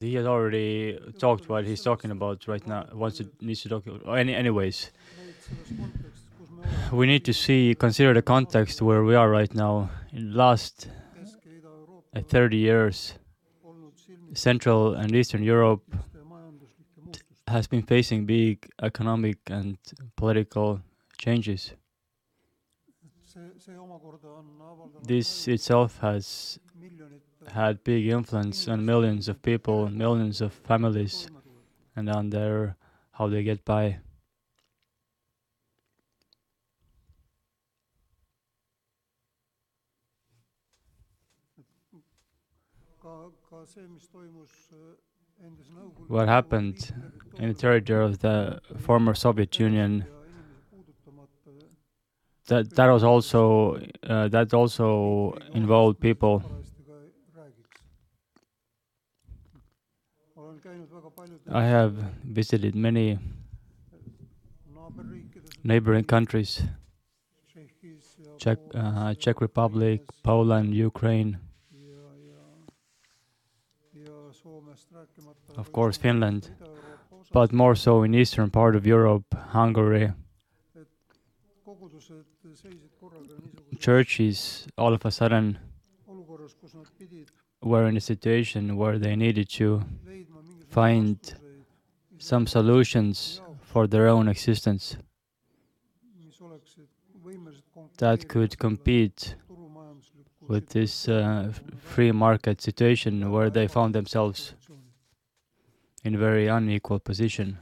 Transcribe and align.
He 0.00 0.14
has 0.14 0.24
already 0.24 0.98
talked 1.18 1.46
what 1.50 1.66
he's 1.66 1.82
talking 1.82 2.10
about 2.10 2.48
right 2.48 2.66
now. 2.66 2.86
Wants 2.94 3.18
to 3.18 3.28
needs 3.42 3.60
to 3.64 3.68
talk. 3.68 3.84
Any, 4.08 4.34
anyways, 4.34 4.90
we 6.90 7.06
need 7.06 7.22
to 7.26 7.34
see 7.34 7.74
consider 7.78 8.14
the 8.14 8.22
context 8.22 8.80
where 8.80 9.04
we 9.04 9.14
are 9.14 9.28
right 9.28 9.54
now. 9.54 9.90
In 10.14 10.32
last 10.32 10.88
uh, 12.16 12.20
30 12.22 12.56
years, 12.56 13.12
Central 14.32 14.94
and 14.94 15.14
Eastern 15.14 15.42
Europe 15.42 15.82
has 17.46 17.66
been 17.66 17.82
facing 17.82 18.24
big 18.24 18.70
economic 18.82 19.36
and 19.50 19.76
political 20.16 20.80
changes. 21.18 21.74
This 25.02 25.46
itself 25.46 25.98
has 25.98 26.58
had 27.50 27.84
big 27.84 28.06
influence 28.06 28.68
on 28.68 28.84
millions 28.84 29.28
of 29.28 29.42
people, 29.42 29.88
millions 29.88 30.40
of 30.40 30.52
families, 30.52 31.28
and 31.96 32.08
on 32.08 32.30
their 32.30 32.76
how 33.12 33.28
they 33.28 33.42
get 33.42 33.64
by. 33.64 33.98
What 46.08 46.28
happened 46.28 46.92
in 47.38 47.48
the 47.48 47.54
territory 47.54 48.04
of 48.04 48.18
the 48.18 48.60
former 48.78 49.14
Soviet 49.14 49.58
Union 49.58 50.06
that 52.46 52.74
that 52.74 52.88
was 52.90 53.04
also 53.04 53.80
uh, 54.02 54.28
that 54.28 54.52
also 54.52 55.32
involved 55.54 56.00
people 56.00 56.42
I 61.52 61.64
have 61.64 61.94
visited 62.22 62.76
many 62.76 63.18
neighboring 65.64 66.04
countries 66.04 66.62
Czech, 68.38 68.58
uh, 68.72 69.14
Czech 69.14 69.40
Republic, 69.40 70.00
Poland, 70.22 70.72
Ukraine, 70.72 71.38
of 75.56 75.72
course 75.72 75.98
Finland, 75.98 76.50
but 77.32 77.52
more 77.52 77.74
so 77.74 78.04
in 78.04 78.14
eastern 78.14 78.50
part 78.50 78.76
of 78.76 78.86
Europe, 78.86 79.34
Hungary. 79.52 80.12
Churches 83.80 84.68
all 84.78 84.94
of 84.94 85.04
a 85.04 85.10
sudden 85.10 85.58
were 87.62 87.86
in 87.86 87.96
a 87.96 88.00
situation 88.00 88.76
where 88.76 88.98
they 88.98 89.16
needed 89.16 89.48
to 89.48 89.82
find 90.68 91.34
some 92.18 92.46
solutions 92.46 93.40
for 93.62 93.86
their 93.86 94.08
own 94.08 94.28
existence 94.28 94.96
that 97.98 98.28
could 98.28 98.58
compete 98.58 99.34
with 100.48 100.68
this 100.70 101.08
uh, 101.08 101.52
free 101.82 102.10
market 102.12 102.60
situation 102.60 103.30
where 103.30 103.50
they 103.50 103.68
found 103.68 103.94
themselves 103.94 104.54
in 106.02 106.14
a 106.14 106.18
very 106.18 106.46
unequal 106.48 106.98
position. 106.98 107.58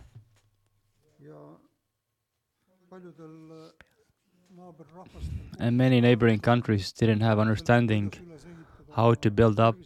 And 5.58 5.76
many 5.76 6.00
neighboring 6.00 6.38
countries 6.38 6.92
didn't 6.92 7.20
have 7.20 7.38
understanding 7.38 8.12
how 8.92 9.14
to 9.14 9.30
build 9.30 9.60
up 9.60 9.76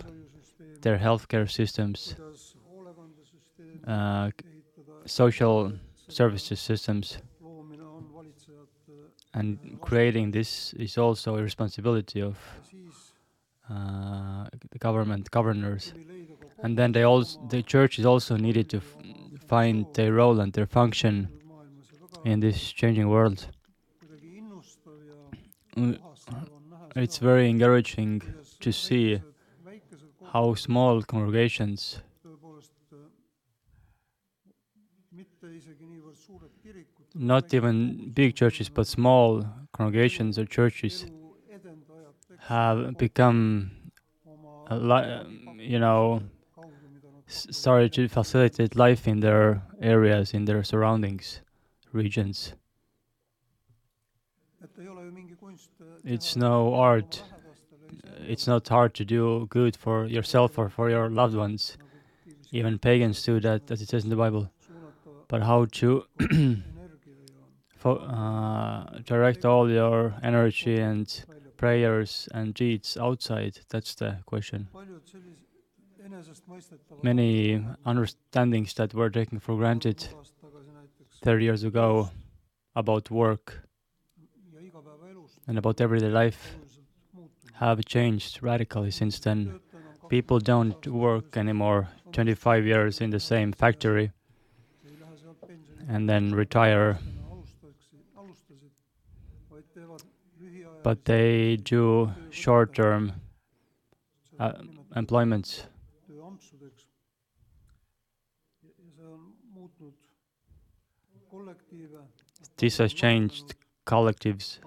their 0.82 0.98
healthcare 0.98 1.50
systems, 1.50 2.16
uh, 3.86 4.30
social 5.06 5.72
services 6.08 6.60
systems. 6.60 7.18
And 9.34 9.78
creating 9.80 10.32
this 10.32 10.74
is 10.74 10.98
also 10.98 11.36
a 11.36 11.42
responsibility 11.42 12.20
of 12.20 12.36
uh, 13.70 14.46
the 14.70 14.78
government 14.78 15.30
governors. 15.30 15.94
And 16.62 16.78
then 16.78 16.92
they 16.92 17.02
also, 17.02 17.40
the 17.48 17.62
churches 17.62 18.04
also 18.04 18.36
needed 18.36 18.68
to 18.70 18.80
find 19.46 19.86
their 19.94 20.12
role 20.12 20.40
and 20.40 20.52
their 20.52 20.66
function 20.66 21.28
in 22.24 22.40
this 22.40 22.70
changing 22.70 23.08
world. 23.08 23.46
Mm, 25.76 25.98
it's 26.94 27.18
very 27.18 27.48
encouraging 27.48 28.22
to 28.62 28.72
see 28.72 29.20
how 30.32 30.54
small 30.54 31.02
congregations 31.02 32.00
not 37.14 37.52
even 37.52 38.10
big 38.14 38.34
churches 38.34 38.68
but 38.68 38.86
small 38.86 39.44
congregations 39.72 40.38
or 40.38 40.46
churches 40.46 41.06
have 42.38 42.96
become 42.96 43.70
you 45.58 45.78
know 45.78 46.22
started 47.26 47.92
to 47.92 48.08
facilitate 48.08 48.76
life 48.76 49.06
in 49.08 49.20
their 49.20 49.62
areas 49.80 50.34
in 50.34 50.44
their 50.44 50.62
surroundings 50.62 51.40
regions. 51.92 52.54
It's 56.04 56.36
no 56.36 56.74
art 56.74 57.22
it's 58.26 58.46
not 58.46 58.68
hard 58.68 58.94
to 58.94 59.04
do 59.04 59.46
good 59.50 59.76
for 59.76 60.06
yourself 60.06 60.58
or 60.58 60.68
for 60.68 60.90
your 60.90 61.08
loved 61.08 61.34
ones. 61.34 61.76
Even 62.50 62.78
pagans 62.78 63.22
do 63.22 63.40
that, 63.40 63.70
as 63.70 63.80
it 63.80 63.88
says 63.88 64.04
in 64.04 64.10
the 64.10 64.16
Bible. 64.16 64.50
But 65.28 65.42
how 65.42 65.64
to 65.64 66.04
uh, 67.84 68.84
direct 69.04 69.44
all 69.44 69.70
your 69.70 70.14
energy 70.22 70.78
and 70.78 71.24
prayers 71.56 72.28
and 72.34 72.52
deeds 72.52 72.98
outside? 73.00 73.58
That's 73.70 73.94
the 73.94 74.18
question. 74.26 74.68
Many 77.02 77.64
understandings 77.86 78.74
that 78.74 78.92
were 78.92 79.10
taken 79.10 79.38
for 79.38 79.56
granted 79.56 80.06
30 81.22 81.44
years 81.44 81.64
ago 81.64 82.10
about 82.76 83.10
work 83.10 83.62
and 85.46 85.58
about 85.58 85.80
everyday 85.80 86.08
life 86.08 86.56
have 87.68 87.84
changed 87.84 88.42
radically 88.42 88.90
since 88.90 89.18
then. 89.20 89.60
People 90.08 90.38
don't 90.40 90.86
work 90.86 91.36
anymore 91.36 91.88
25 92.12 92.66
years 92.66 93.00
in 93.00 93.10
the 93.10 93.20
same 93.20 93.52
factory 93.52 94.10
and 95.88 96.08
then 96.08 96.34
retire. 96.34 96.98
But 100.82 101.04
they 101.04 101.56
do 101.56 102.12
short 102.30 102.74
term 102.74 103.12
uh, 104.38 104.52
employments. 104.96 105.66
This 112.56 112.78
has 112.78 112.92
changed 112.92 113.54
collectives. 113.86 114.58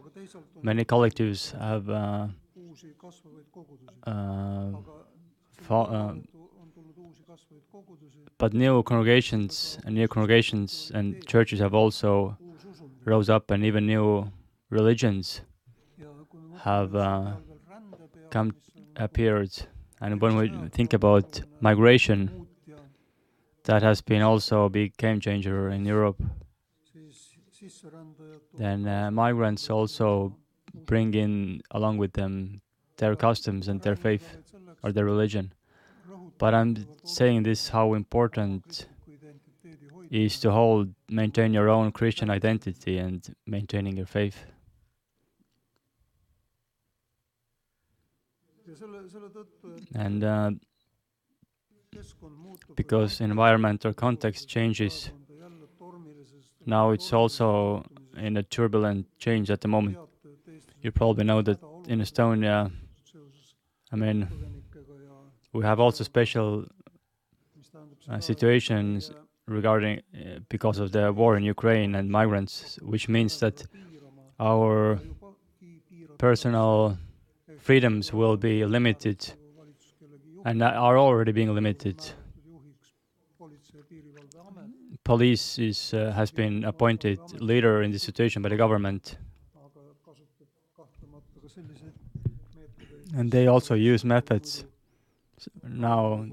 Many 0.62 0.86
collectives 0.86 1.58
have 1.60 1.90
uh, 1.90 2.28
uh, 4.06 4.72
uh, 5.70 6.14
but 8.38 8.54
new 8.54 8.84
congregations 8.84 9.80
and 9.86 9.96
new 9.96 10.08
congregations 10.08 10.92
and 10.94 11.26
churches 11.28 11.60
have 11.60 11.74
also 11.74 12.38
rose 13.06 13.30
up, 13.30 13.52
and 13.52 13.64
even 13.64 13.86
new 13.86 14.32
religions 14.70 15.42
have 16.64 16.96
uh, 16.96 17.34
come 18.30 18.54
appeared. 18.98 19.52
And 20.02 20.22
when 20.22 20.36
we 20.36 20.52
think 20.70 20.94
about 20.94 21.42
migration, 21.62 22.48
that 23.64 23.82
has 23.82 24.02
been 24.02 24.22
also 24.22 24.66
a 24.66 24.70
big 24.70 24.96
game 24.98 25.20
changer 25.20 25.70
in 25.70 25.86
Europe. 25.86 26.22
Then 28.58 28.88
uh, 28.88 29.12
migrants 29.12 29.70
also 29.70 30.36
bring 30.86 31.14
in 31.14 31.62
along 31.72 31.98
with 31.98 32.14
them 32.14 32.62
their 32.98 33.16
customs 33.16 33.68
and 33.68 33.82
their 33.82 33.96
faith 33.96 34.38
or 34.84 34.92
their 34.92 35.06
religion. 35.06 35.54
But 36.38 36.54
I'm 36.54 36.88
saying 37.04 37.44
this 37.44 37.70
how 37.70 37.94
important 37.94 38.88
is 40.12 40.40
to 40.40 40.52
hold, 40.52 40.94
maintain 41.10 41.54
your 41.54 41.70
own 41.70 41.92
Christian 41.92 42.30
identity 42.30 42.98
and 42.98 43.36
maintaining 43.46 43.98
your 43.98 44.06
faith. 44.06 44.46
And 49.94 50.24
uh, 50.24 50.52
because 52.76 53.22
environment 53.22 53.86
or 53.86 53.94
context 53.94 54.48
changes, 54.50 55.12
now 56.66 56.92
it's 56.92 57.14
also 57.14 57.86
in 58.18 58.38
a 58.38 58.44
turbulent 58.44 59.08
change 59.18 59.50
at 59.52 59.62
the 59.62 59.68
moment. 59.68 59.98
You 60.82 60.92
probably 60.92 61.24
know 61.24 61.42
that 61.42 61.60
in 61.88 62.00
Estonia, 62.00 62.72
I 63.92 63.96
mean, 63.96 64.28
we 65.54 65.64
have 65.64 65.80
also 65.80 66.04
special 66.04 66.66
uh, 68.10 68.20
situations 68.20 69.12
regarding 69.48 70.00
uh, 70.00 70.40
because 70.50 70.80
of 70.80 70.92
the 70.92 71.14
war 71.14 71.38
in 71.38 71.44
Ukraine 71.44 71.96
and 71.96 72.10
migrants, 72.10 72.80
which 72.82 73.08
means 73.08 73.40
that 73.40 73.64
our 74.40 75.00
personal 76.18 76.98
freedoms 77.60 78.12
will 78.12 78.38
be 78.38 78.66
limited 78.66 79.34
and 80.46 80.62
are 80.62 80.98
already 80.98 81.32
being 81.32 81.54
limited. 81.54 81.98
Police 85.04 85.60
is, 85.60 85.94
uh, 85.94 86.12
has 86.16 86.32
been 86.32 86.64
appointed 86.64 87.20
leader 87.40 87.84
in 87.84 87.92
this 87.92 88.04
situation 88.04 88.42
by 88.42 88.50
the 88.50 88.58
government. 88.58 89.18
And 93.16 93.32
they 93.32 93.48
also 93.48 93.76
use 93.76 94.04
methods 94.04 94.66
now 95.64 96.26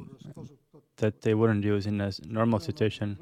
that 0.97 1.23
they 1.23 1.35
wouldn't 1.35 1.65
use 1.65 1.87
in 1.87 2.01
a 2.01 2.11
normal 2.27 2.59
situation. 2.59 3.17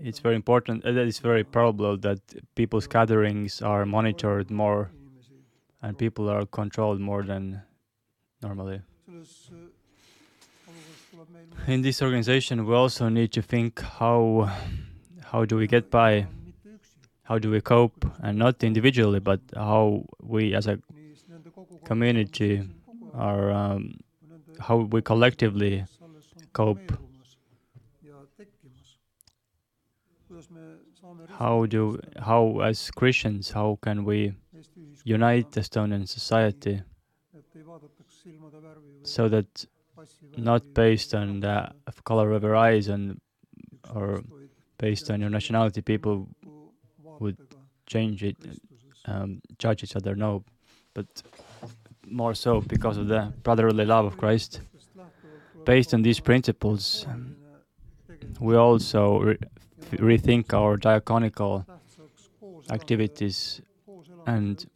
It's 0.00 0.18
very 0.18 0.34
important, 0.34 0.84
it's 0.84 1.20
very 1.20 1.44
probable 1.44 1.96
that 1.98 2.20
people's 2.56 2.88
gatherings 2.88 3.62
are 3.62 3.86
monitored 3.86 4.50
more 4.50 4.90
and 5.82 5.96
people 5.96 6.28
are 6.28 6.46
controlled 6.46 7.00
more 7.00 7.22
than 7.22 7.62
normally. 8.42 8.80
In 11.68 11.82
this 11.82 12.02
organization, 12.02 12.66
we 12.66 12.74
also 12.74 13.08
need 13.08 13.32
to 13.32 13.42
think 13.42 13.80
how 13.80 14.50
how 15.30 15.44
do 15.44 15.56
we 15.56 15.66
get 15.66 15.90
by, 15.90 16.26
how 17.22 17.38
do 17.38 17.50
we 17.50 17.60
cope, 17.60 18.04
and 18.20 18.36
not 18.36 18.64
individually, 18.64 19.20
but 19.20 19.40
how 19.54 20.04
we 20.20 20.54
as 20.54 20.66
a 20.66 20.78
community 21.84 22.62
are, 23.14 23.50
um, 23.50 24.00
how 24.60 24.76
we 24.78 25.02
collectively 25.02 25.84
cope. 26.52 26.92
How 31.28 31.66
do 31.66 31.98
how 32.18 32.60
as 32.60 32.90
Christians 32.90 33.50
how 33.50 33.78
can 33.82 34.04
we 34.04 34.32
unite 35.04 35.50
Estonian 35.52 36.06
society 36.08 36.82
so 39.02 39.28
that 39.28 39.66
not 40.36 40.62
based 40.74 41.14
on 41.14 41.40
the 41.40 41.70
color 42.04 42.32
of 42.32 42.42
your 42.42 42.56
eyes 42.56 42.88
and 42.88 43.20
or 43.94 44.22
based 44.78 45.10
on 45.10 45.20
your 45.20 45.30
nationality 45.30 45.82
people 45.82 46.28
would 47.20 47.36
change 47.86 48.22
it 48.24 48.36
um, 49.06 49.40
judge 49.58 49.82
each 49.84 49.96
other 49.96 50.14
no 50.14 50.44
but 50.94 51.06
more 52.12 52.34
so 52.34 52.60
because 52.60 52.96
of 52.96 53.08
the 53.08 53.32
brotherly 53.42 53.84
love 53.84 54.04
of 54.04 54.16
Christ 54.16 54.60
based 55.64 55.94
on 55.94 56.02
these 56.02 56.20
principles 56.20 57.06
we 58.40 58.54
also 58.56 59.18
re 59.20 59.36
rethink 59.92 60.54
our 60.54 60.76
diaconical 60.78 61.66
activities 62.70 63.60
and 64.26 64.66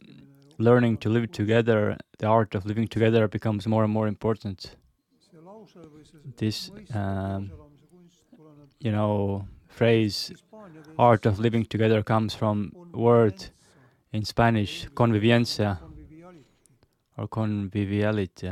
learning 0.57 0.97
to 0.97 1.09
live 1.09 1.31
together, 1.31 1.97
the 2.19 2.27
art 2.27 2.55
of 2.55 2.65
living 2.65 2.87
together 2.87 3.27
becomes 3.27 3.67
more 3.67 3.83
and 3.83 3.93
more 3.93 4.07
important. 4.07 4.75
This, 6.37 6.71
um, 6.93 7.51
you 8.79 8.91
know, 8.91 9.47
phrase, 9.69 10.33
art 10.99 11.25
of 11.25 11.39
living 11.39 11.65
together 11.65 12.03
comes 12.03 12.33
from 12.33 12.71
word 12.93 13.45
in 14.11 14.23
Spanish, 14.23 14.87
convivencia, 14.89 15.79
or 17.17 17.27
conviviality, 17.27 18.49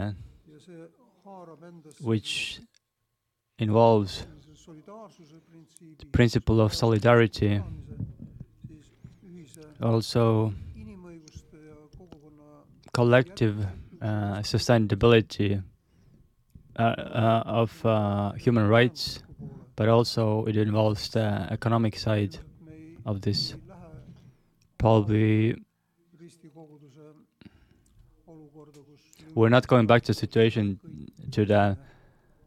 which 2.01 2.59
involves 3.59 4.25
the 5.99 6.05
principle 6.11 6.59
of 6.59 6.73
solidarity, 6.73 7.61
also 9.81 10.53
collective 12.93 13.67
uh, 14.01 14.39
sustainability 14.41 15.61
uh, 16.77 16.83
uh, 16.83 17.43
of 17.45 17.85
uh, 17.85 18.31
human 18.33 18.67
rights, 18.67 19.21
but 19.75 19.87
also 19.89 20.45
it 20.45 20.57
involves 20.57 21.09
the 21.09 21.47
economic 21.51 21.97
side 21.97 22.37
of 23.05 23.21
this. 23.21 23.55
Probably 24.77 25.55
we're 29.35 29.49
not 29.49 29.67
going 29.67 29.85
back 29.85 30.03
to 30.03 30.07
the 30.07 30.13
situation 30.13 30.79
to 31.31 31.45
the 31.45 31.77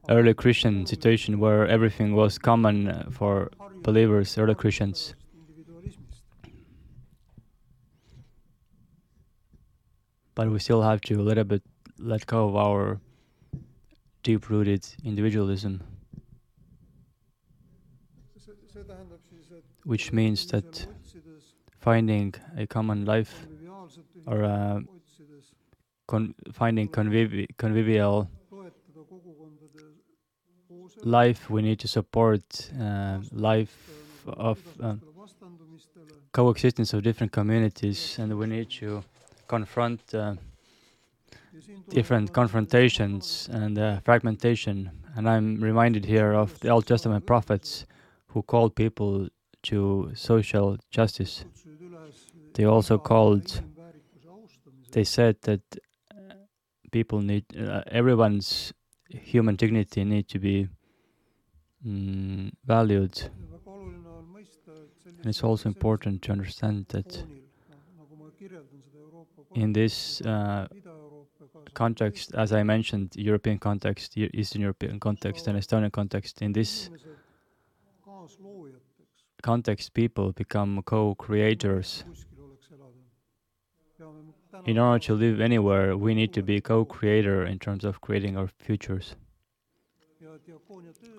early 0.09 0.35
Christian 0.35 0.87
situation 0.87 1.39
where 1.39 1.67
everything 1.67 2.15
was 2.15 2.39
common 2.39 3.11
for 3.11 3.51
believers, 3.83 4.39
early 4.39 4.55
Christians. 4.55 5.15
But 10.35 10.51
we 10.51 10.59
still 10.61 10.83
have 10.83 11.01
to 11.03 11.15
a 11.21 11.23
little 11.23 11.45
bit 11.45 11.63
let 11.99 12.27
go 12.27 12.49
of 12.49 12.57
our 12.57 13.01
deep 14.23 14.49
rooted 14.49 14.87
individualism. 15.05 15.83
Which 19.85 20.13
means 20.13 20.47
that 20.47 20.87
finding 21.81 22.35
a 22.57 22.67
common 22.67 23.05
life 23.05 23.47
or 24.27 24.45
uh, 24.45 24.81
con 26.09 26.35
finding 26.53 26.89
convivi 26.89 27.47
convivial 27.57 28.29
life, 31.05 31.51
we 31.51 31.63
need 31.63 31.79
to 31.79 31.89
support 31.89 32.43
uh, 32.81 33.19
life 33.31 33.77
of 34.27 34.59
uh, 34.83 34.95
coexistence 36.33 36.93
of 36.95 37.03
different 37.03 37.33
communities, 37.33 38.19
and 38.19 38.33
we 38.39 38.47
need 38.47 38.71
to 38.71 39.03
confront 39.47 40.01
uh, 40.15 40.35
different 41.91 42.33
confrontations 42.33 43.49
and 43.53 43.79
uh, 43.79 44.01
fragmentation. 44.01 44.91
And 45.17 45.29
I'm 45.29 45.61
reminded 45.61 46.05
here 46.05 46.33
of 46.33 46.59
the 46.61 46.69
Old 46.71 46.87
Testament 46.87 47.27
prophets 47.27 47.87
who 48.29 48.43
called 48.43 48.75
people 48.75 49.29
to 49.65 50.11
social 50.15 50.77
justice. 50.91 51.45
They 52.55 52.65
also 52.65 52.99
called, 52.99 53.63
they 54.93 55.05
said 55.05 55.37
that 55.43 55.61
people 56.91 57.21
need, 57.21 57.45
uh, 57.57 57.83
everyone's 57.87 58.73
human 59.09 59.57
dignity 59.57 60.05
need 60.05 60.29
to 60.29 60.39
be 60.39 60.69
mm, 61.87 62.51
valued. 62.65 63.31
And 65.19 65.27
it's 65.27 65.43
also 65.43 65.69
important 65.69 66.23
to 66.23 66.33
understand 66.33 66.87
that 66.91 67.25
in 69.55 69.73
this 69.73 70.21
uh, 70.21 70.69
context, 71.75 72.35
as 72.35 72.53
I 72.53 72.63
mentioned, 72.63 73.15
European 73.17 73.59
context, 73.59 74.17
Eastern 74.17 74.63
European 74.63 75.01
context, 75.01 75.47
and 75.49 75.59
Estonian 75.59 75.93
context, 75.93 76.43
in 76.43 76.53
this 76.53 76.91
context, 79.43 79.95
people 79.95 80.33
become 80.33 80.83
co-creators. 80.83 82.05
In 84.65 84.79
order 84.79 84.99
to 85.07 85.15
live 85.15 85.41
anywhere, 85.41 85.97
we 85.97 86.15
need 86.15 86.33
to 86.35 86.43
be 86.43 86.61
co-creator 86.61 87.45
in 87.45 87.59
terms 87.59 87.85
of 87.85 88.01
creating 88.01 88.37
our 88.37 88.49
futures. 88.59 89.15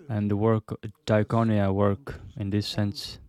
And 0.10 0.30
the 0.30 0.36
work, 0.36 0.80
diaconia 1.06 1.74
work, 1.74 2.20
in 2.38 2.50
this 2.50 2.68
sense, 2.68 3.20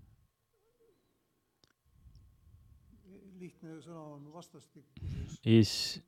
is 5.45 6.01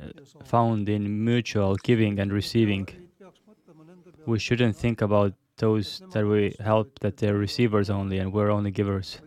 uh, 0.00 0.02
found 0.44 0.88
in 0.88 1.24
mutual 1.24 1.76
giving 1.76 2.18
and 2.18 2.32
receiving. 2.32 2.88
We 4.26 4.38
shouldn't 4.38 4.76
think 4.76 5.02
about 5.02 5.34
those 5.56 6.02
that 6.12 6.26
we 6.26 6.54
help 6.60 6.98
that 7.00 7.16
they're 7.18 7.36
receivers 7.36 7.90
only 7.90 8.18
and 8.18 8.32
we're 8.32 8.50
only 8.50 8.70
givers. 8.70 9.20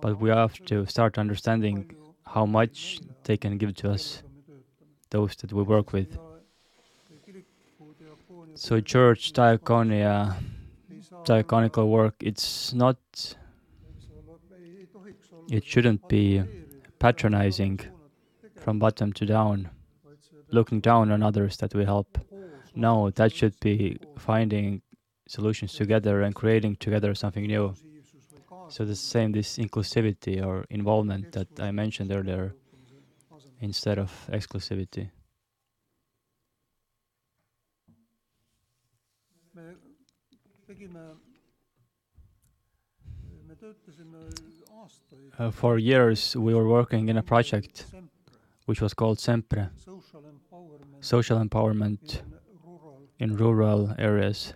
But 0.00 0.20
we 0.20 0.30
have 0.30 0.58
to 0.66 0.86
start 0.86 1.18
understanding 1.18 1.90
how 2.26 2.46
much 2.46 3.00
they 3.24 3.36
can 3.36 3.58
give 3.58 3.74
to 3.76 3.90
us, 3.90 4.22
those 5.10 5.36
that 5.36 5.52
we 5.52 5.62
work 5.62 5.92
with. 5.92 6.16
So 8.54 8.80
church 8.80 9.32
diaconia, 9.32 10.36
diaconical 11.24 11.88
work, 11.88 12.14
it's 12.20 12.72
not, 12.72 12.96
it 15.50 15.64
shouldn't 15.64 16.08
be 16.08 16.42
patronizing 16.98 17.80
from 18.56 18.78
bottom 18.78 19.12
to 19.12 19.26
down, 19.26 19.70
looking 20.50 20.80
down 20.80 21.10
on 21.10 21.22
others 21.22 21.56
that 21.58 21.74
we 21.74 21.84
help. 21.84 22.18
No, 22.74 23.10
that 23.10 23.32
should 23.32 23.58
be 23.60 23.98
finding 24.18 24.82
solutions 25.28 25.74
together 25.74 26.22
and 26.22 26.34
creating 26.34 26.76
together 26.76 27.14
something 27.14 27.46
new. 27.46 27.74
So 28.68 28.84
the 28.84 28.96
same, 28.96 29.32
this 29.32 29.58
inclusivity 29.58 30.44
or 30.44 30.64
involvement 30.70 31.32
that 31.32 31.48
I 31.58 31.70
mentioned 31.70 32.10
earlier, 32.12 32.54
instead 33.60 33.98
of 33.98 34.10
exclusivity. 34.30 35.10
Uh, 45.38 45.50
for 45.50 45.78
years, 45.78 46.36
we 46.36 46.54
were 46.54 46.68
working 46.68 47.08
in 47.08 47.16
a 47.16 47.22
project 47.22 47.86
which 48.66 48.80
was 48.80 48.94
called 48.94 49.18
SEMPRE, 49.18 49.70
social 51.00 51.38
empowerment 51.38 52.22
in 53.18 53.36
rural 53.36 53.94
areas. 53.98 54.54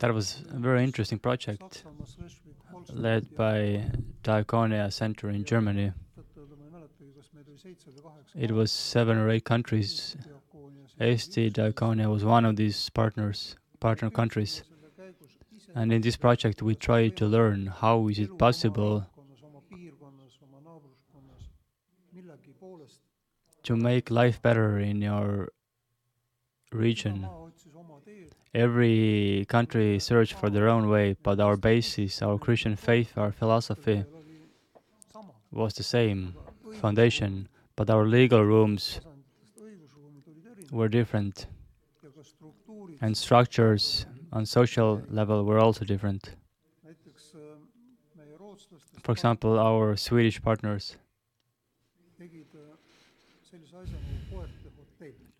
That 0.00 0.14
was 0.14 0.42
a 0.50 0.58
very 0.58 0.82
interesting 0.82 1.18
project 1.18 1.84
led 2.92 3.34
by 3.36 3.84
Diakonia 4.22 4.92
Center 4.92 5.28
in 5.30 5.44
Germany. 5.44 5.92
It 8.34 8.50
was 8.50 8.72
seven 8.72 9.18
or 9.18 9.28
eight 9.30 9.44
countries. 9.44 10.16
Eesti 11.00 11.50
Diakonia 11.52 12.10
was 12.10 12.24
one 12.24 12.44
of 12.44 12.56
these 12.56 12.90
partners, 12.90 13.56
partner 13.80 14.10
countries. 14.10 14.62
And 15.74 15.92
in 15.92 16.00
this 16.02 16.16
project, 16.16 16.62
we 16.62 16.74
tried 16.74 17.16
to 17.18 17.26
learn 17.26 17.66
how 17.66 18.08
is 18.08 18.18
it 18.18 18.38
possible 18.38 19.06
to 23.62 23.76
make 23.76 24.10
life 24.10 24.40
better 24.42 24.78
in 24.78 25.02
your 25.02 25.48
region. 26.72 27.28
Every 28.52 29.46
country 29.48 30.00
searched 30.00 30.34
for 30.34 30.50
their 30.50 30.68
own 30.68 30.88
way, 30.88 31.16
but 31.22 31.38
our 31.38 31.56
basis, 31.56 32.20
our 32.20 32.36
Christian 32.36 32.74
faith, 32.74 33.16
our 33.16 33.30
philosophy 33.30 34.04
was 35.52 35.74
the 35.74 35.84
same 35.84 36.34
foundation, 36.80 37.48
but 37.76 37.88
our 37.90 38.06
legal 38.06 38.44
rooms 38.44 39.00
were 40.72 40.88
different, 40.88 41.46
and 43.00 43.16
structures 43.16 44.06
on 44.32 44.46
social 44.46 45.02
level 45.08 45.44
were 45.44 45.60
also 45.60 45.84
different. 45.84 46.34
For 49.02 49.12
example, 49.12 49.58
our 49.58 49.96
Swedish 49.96 50.42
partners 50.42 50.96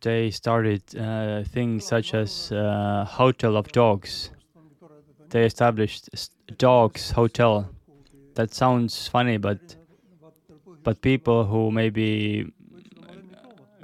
they 0.00 0.30
started 0.30 0.83
uh, 0.97 1.45
things 1.45 1.85
such 1.85 2.14
as 2.14 2.52
uh, 2.52 3.04
hotel 3.09 3.57
of 3.57 3.71
dogs. 3.73 4.30
They 5.30 5.45
established 5.45 6.09
dogs 6.59 7.11
hotel. 7.12 7.71
That 8.35 8.54
sounds 8.54 9.09
funny, 9.09 9.37
but 9.37 9.59
but 10.83 11.00
people 11.02 11.45
who 11.45 11.71
maybe 11.71 12.50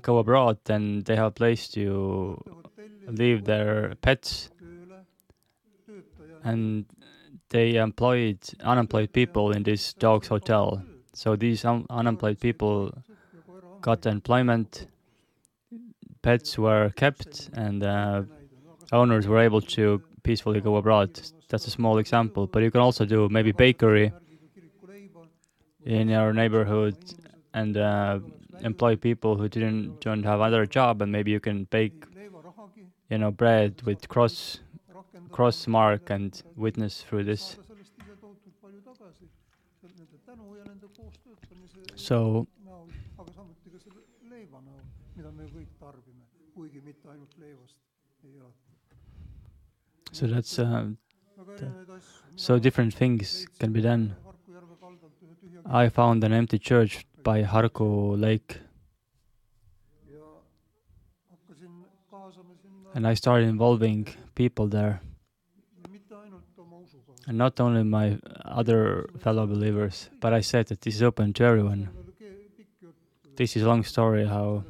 go 0.03 0.19
abroad, 0.19 0.59
then 0.65 1.03
they 1.05 1.17
have 1.17 1.27
a 1.27 1.31
place 1.31 1.69
to 1.69 2.43
leave 3.07 3.45
their 3.45 3.95
pets, 4.03 4.51
and 6.43 6.87
they 7.51 7.77
employed 7.77 8.39
unemployed 8.63 9.13
people 9.13 9.53
in 9.53 9.63
this 9.63 9.93
dogs 9.95 10.29
hotel. 10.29 10.83
So 11.13 11.37
these 11.37 11.65
un- 11.65 11.87
unemployed 11.91 12.41
people 12.41 12.93
got 13.81 14.07
employment 14.07 14.87
pets 16.23 16.59
were 16.59 16.91
kept 16.97 17.51
and 17.53 17.83
uh, 17.83 18.23
owners 18.93 19.27
were 19.27 19.39
able 19.39 19.61
to 19.61 20.03
peacefully 20.23 20.61
go 20.61 20.77
abroad. 20.77 21.21
That's 21.49 21.67
a 21.67 21.71
small 21.71 21.99
example, 21.99 22.47
but 22.47 22.63
you 22.63 22.71
can 22.71 22.81
also 22.81 23.05
do 23.05 23.29
maybe 23.29 23.53
bakery 23.53 24.13
in 25.85 26.09
your 26.09 26.33
neighborhood 26.33 26.97
and 27.55 27.77
uh, 27.77 28.19
employ 28.61 28.97
people 28.97 29.37
who 29.37 29.49
didn't 29.49 30.01
don't 30.01 30.25
have 30.25 30.41
other 30.41 30.67
job, 30.67 31.03
and 31.03 31.13
maybe 31.13 31.31
you 31.31 31.41
can 31.41 31.65
bake, 31.65 32.05
you 33.11 33.19
know, 33.19 33.31
bread 33.31 33.83
with 33.85 34.09
cross 34.09 34.61
cross 35.31 35.67
mark 35.67 36.11
and 36.11 36.43
witness 36.57 37.03
through 37.03 37.25
this. 37.25 37.57
So 41.95 42.47
So 50.13 50.27
that's 50.27 50.59
uh, 50.59 50.87
so 52.37 52.59
different 52.59 52.95
things 52.95 53.47
can 53.59 53.73
be 53.73 53.81
done. 53.83 54.17
I 55.67 55.89
found 55.89 56.25
an 56.25 56.33
empty 56.33 56.59
church 56.59 57.05
by 57.23 57.43
Harku 57.43 58.19
Lake. 58.19 58.61
And 62.95 63.07
I 63.07 63.15
started 63.15 63.49
involving 63.49 64.09
people 64.35 64.69
there. 64.69 65.01
And 67.27 67.37
not 67.37 67.61
only 67.61 67.83
my 67.83 68.19
other 68.45 69.11
fellow 69.19 69.47
believers, 69.47 70.09
but 70.21 70.33
I 70.33 70.41
said 70.41 70.67
that 70.69 70.81
this 70.81 70.95
is 70.95 71.03
open 71.03 71.33
to 71.35 71.45
everyone. 71.45 71.91
This 73.37 73.55
is 73.55 73.63
a 73.65 73.69
long 73.69 73.85
story 73.85 74.27
how 74.27 74.65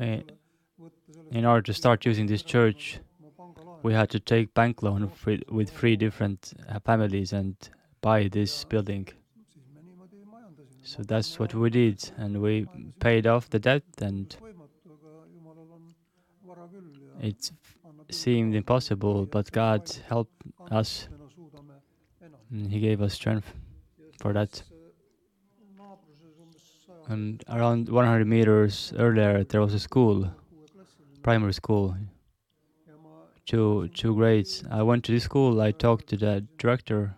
eh, 0.00 0.22
in 1.30 1.44
order 1.44 1.62
to 1.62 1.72
start 1.72 2.04
using 2.04 2.26
this 2.26 2.42
church, 2.42 2.98
we 3.82 3.92
had 3.92 4.10
to 4.10 4.18
take 4.18 4.52
bank 4.54 4.82
loan 4.82 5.12
with 5.48 5.70
three 5.70 5.94
different 5.94 6.52
uh, 6.68 6.80
families 6.80 7.32
and 7.32 7.54
buy 8.00 8.26
this 8.26 8.64
building. 8.64 9.08
So 10.82 11.02
that's 11.02 11.38
what 11.38 11.54
we 11.54 11.70
did, 11.70 12.10
and 12.16 12.42
we 12.42 12.66
paid 12.98 13.26
off 13.26 13.48
the 13.50 13.60
debt, 13.60 13.84
and 14.00 14.34
it 17.20 17.52
seemed 18.10 18.54
impossible, 18.56 19.26
but 19.26 19.52
God 19.52 19.88
helped 20.08 20.42
us. 20.72 21.08
And 22.50 22.72
he 22.72 22.80
gave 22.80 23.00
us 23.00 23.14
strength 23.14 23.52
for 24.20 24.32
that. 24.32 24.62
And 27.08 27.42
around 27.48 27.88
100 27.88 28.26
meters 28.26 28.92
earlier, 28.96 29.42
there 29.44 29.60
was 29.60 29.74
a 29.74 29.78
school, 29.78 30.30
primary 31.22 31.54
school 31.54 31.96
two 33.48 33.88
two 33.94 34.14
grades. 34.14 34.62
I 34.70 34.82
went 34.82 35.04
to 35.04 35.12
the 35.12 35.20
school. 35.20 35.60
I 35.60 35.72
talked 35.72 36.06
to 36.08 36.16
the 36.16 36.44
director, 36.58 37.16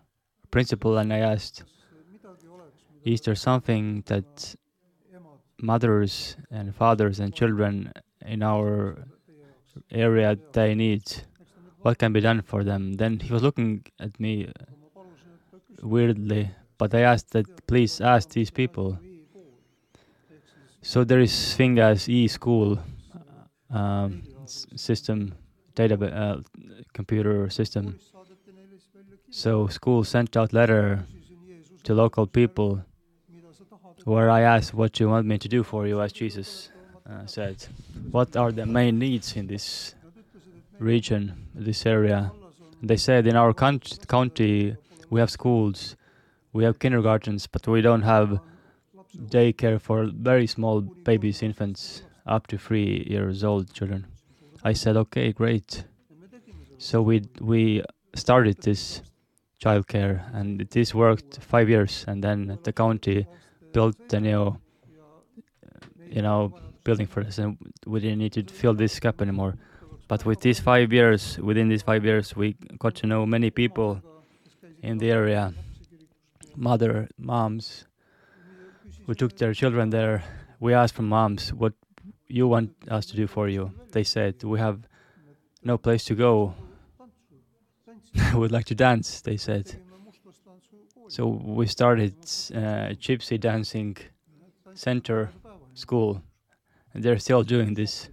principal, 0.51 0.97
and 0.99 1.13
I 1.13 1.19
asked, 1.19 1.65
"Is 3.05 3.21
there 3.23 3.35
something 3.35 4.03
that 4.07 4.55
mothers 5.61 6.37
and 6.51 6.75
fathers 6.75 7.19
and 7.19 7.35
children 7.35 7.93
in 8.25 8.43
our 8.43 8.71
area 9.91 10.39
they 10.53 10.75
need? 10.75 11.05
What 11.83 11.99
can 11.99 12.13
be 12.13 12.21
done 12.21 12.43
for 12.43 12.63
them?" 12.63 12.83
Then 12.95 13.19
he 13.19 13.33
was 13.33 13.43
looking 13.43 13.85
at 13.99 14.21
me 14.21 14.35
weirdly, 15.83 16.51
but 16.79 16.95
I 16.95 17.01
asked 17.13 17.31
that 17.33 17.47
please 17.67 18.01
ask 18.01 18.29
these 18.31 18.53
people. 18.53 18.99
So 20.83 21.05
there 21.05 21.21
is 21.21 21.55
thing 21.55 21.79
as 21.79 22.09
e-school 22.09 22.79
um, 23.71 24.23
system 24.47 25.35
data 25.75 25.95
uh, 25.95 26.41
computer 26.93 27.51
system. 27.51 27.99
So 29.31 29.69
school 29.69 30.05
sent 30.05 30.37
out 30.37 30.53
letter 30.53 31.05
to 31.85 31.95
local 31.95 32.27
people 32.27 32.83
where 34.05 34.31
I 34.31 34.41
asked 34.41 34.75
what 34.75 34.99
you 34.99 35.09
want 35.09 35.27
me 35.27 35.39
to 35.39 35.49
do 35.49 35.63
for 35.63 35.87
you 35.87 36.01
as 36.01 36.13
Jesus 36.13 36.71
uh, 37.09 37.27
said. 37.27 37.57
What 38.11 38.37
are 38.37 38.51
the 38.51 38.67
main 38.67 38.99
needs 38.99 39.37
in 39.37 39.47
this 39.47 39.95
region, 40.79 41.49
this 41.55 41.87
area? 41.87 42.33
They 42.83 42.97
said 42.97 43.27
in 43.27 43.37
our 43.37 43.53
county 43.53 44.77
we 45.11 45.21
have 45.21 45.31
schools, 45.31 45.97
we 46.53 46.65
have 46.65 46.79
kindergartens, 46.79 47.47
but 47.47 47.69
we 47.69 47.83
don't 47.83 48.03
have 48.03 48.41
daycare 49.17 49.81
for 49.81 50.09
very 50.13 50.47
small 50.47 50.81
babies, 50.81 51.43
infants, 51.43 52.03
up 52.27 52.47
to 52.49 52.59
three 52.59 53.07
years 53.09 53.45
old 53.45 53.73
children. 53.73 54.07
I 54.63 54.73
said, 54.73 54.97
okay, 54.97 55.33
great. 55.33 55.85
So 56.79 57.03
we 57.03 57.23
we 57.41 57.83
started 58.15 58.63
this 58.63 59.03
childcare, 59.63 60.23
and 60.35 60.61
this 60.71 60.95
worked 60.95 61.39
five 61.43 61.69
years, 61.69 62.05
and 62.09 62.23
then 62.25 62.59
the 62.63 62.73
county 62.73 63.27
built 63.73 63.97
the 64.09 64.21
new, 64.21 64.57
you 66.07 66.23
know, 66.23 66.55
building 66.85 67.07
for 67.07 67.21
us, 67.21 67.39
and 67.39 67.57
we 67.87 68.01
didn't 68.01 68.19
need 68.19 68.33
to 68.33 68.43
fill 68.45 68.75
this 68.75 68.99
gap 69.01 69.21
anymore. 69.21 69.57
But 70.09 70.25
with 70.25 70.41
these 70.41 70.59
five 70.59 70.93
years, 70.93 71.39
within 71.39 71.69
these 71.69 71.83
five 71.83 72.05
years, 72.05 72.35
we 72.35 72.57
got 72.79 72.95
to 72.97 73.07
know 73.07 73.27
many 73.27 73.51
people 73.51 74.03
in 74.83 74.99
the 74.99 75.11
area, 75.11 75.53
mother, 76.57 77.09
moms, 77.19 77.85
who 79.07 79.15
took 79.15 79.37
their 79.37 79.55
children 79.55 79.91
there. 79.91 80.23
We 80.59 80.75
asked 80.75 80.95
from 80.95 81.09
moms 81.09 81.53
what 81.53 81.73
you 82.31 82.47
want 82.47 82.71
us 82.89 83.07
to 83.07 83.17
do 83.17 83.27
for 83.27 83.49
you? 83.49 83.73
They 83.93 84.05
said, 84.05 84.43
We 84.45 84.59
have 84.59 84.79
no 85.63 85.79
place 85.79 86.05
to 86.05 86.15
go. 86.15 86.55
We'd 88.35 88.53
like 88.53 88.67
to 88.67 88.75
dance, 88.75 89.21
they 89.21 89.37
said. 89.37 89.77
So 91.09 91.27
we 91.27 91.67
started 91.67 92.15
uh, 92.55 92.95
gypsy 92.95 93.39
dancing 93.39 93.97
center 94.75 95.31
school. 95.75 96.23
And 96.95 97.03
they're 97.03 97.19
still 97.19 97.43
doing 97.43 97.75
this 97.75 98.09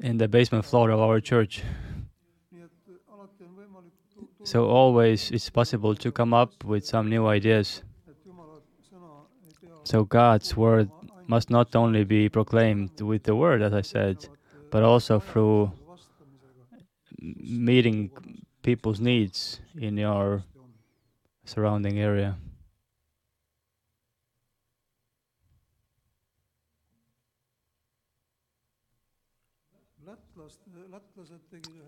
in 0.00 0.16
the 0.16 0.28
basement 0.28 0.64
floor 0.64 0.90
of 0.90 1.00
our 1.00 1.20
church. 1.20 1.62
So 4.44 4.66
always 4.66 5.30
it's 5.30 5.50
possible 5.50 5.94
to 5.96 6.10
come 6.10 6.32
up 6.32 6.64
with 6.64 6.86
some 6.86 7.08
new 7.08 7.26
ideas. 7.26 7.82
So 9.84 10.04
God's 10.04 10.56
word 10.56 10.90
must 11.26 11.50
not 11.50 11.74
only 11.74 12.04
be 12.04 12.28
proclaimed 12.28 13.00
with 13.00 13.22
the 13.24 13.34
word, 13.34 13.62
as 13.62 13.72
I 13.72 13.82
said, 13.82 14.28
but 14.70 14.82
also 14.82 15.20
through 15.20 15.72
meeting 17.20 18.10
people's 18.62 19.00
needs 19.00 19.60
in 19.78 19.96
your 19.96 20.44
surrounding 21.44 21.98
area. 21.98 22.36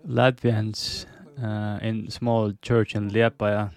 Latvians 0.07 1.05
uh, 1.41 1.79
in 1.81 2.09
small 2.09 2.53
church 2.61 2.95
in 2.95 3.09
Liepaja 3.09 3.71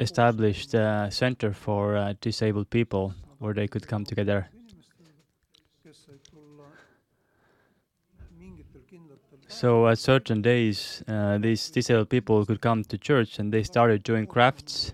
established 0.00 0.74
a 0.74 1.08
center 1.10 1.52
for 1.52 1.96
uh, 1.96 2.14
disabled 2.20 2.70
people 2.70 3.14
where 3.38 3.54
they 3.54 3.68
could 3.68 3.86
come 3.86 4.04
together. 4.04 4.48
So 9.48 9.86
at 9.86 9.98
certain 9.98 10.42
days, 10.42 11.02
uh, 11.06 11.38
these 11.38 11.70
disabled 11.70 12.08
people 12.08 12.44
could 12.44 12.60
come 12.60 12.82
to 12.84 12.98
church 12.98 13.38
and 13.38 13.52
they 13.52 13.62
started 13.62 14.02
doing 14.02 14.26
crafts 14.26 14.92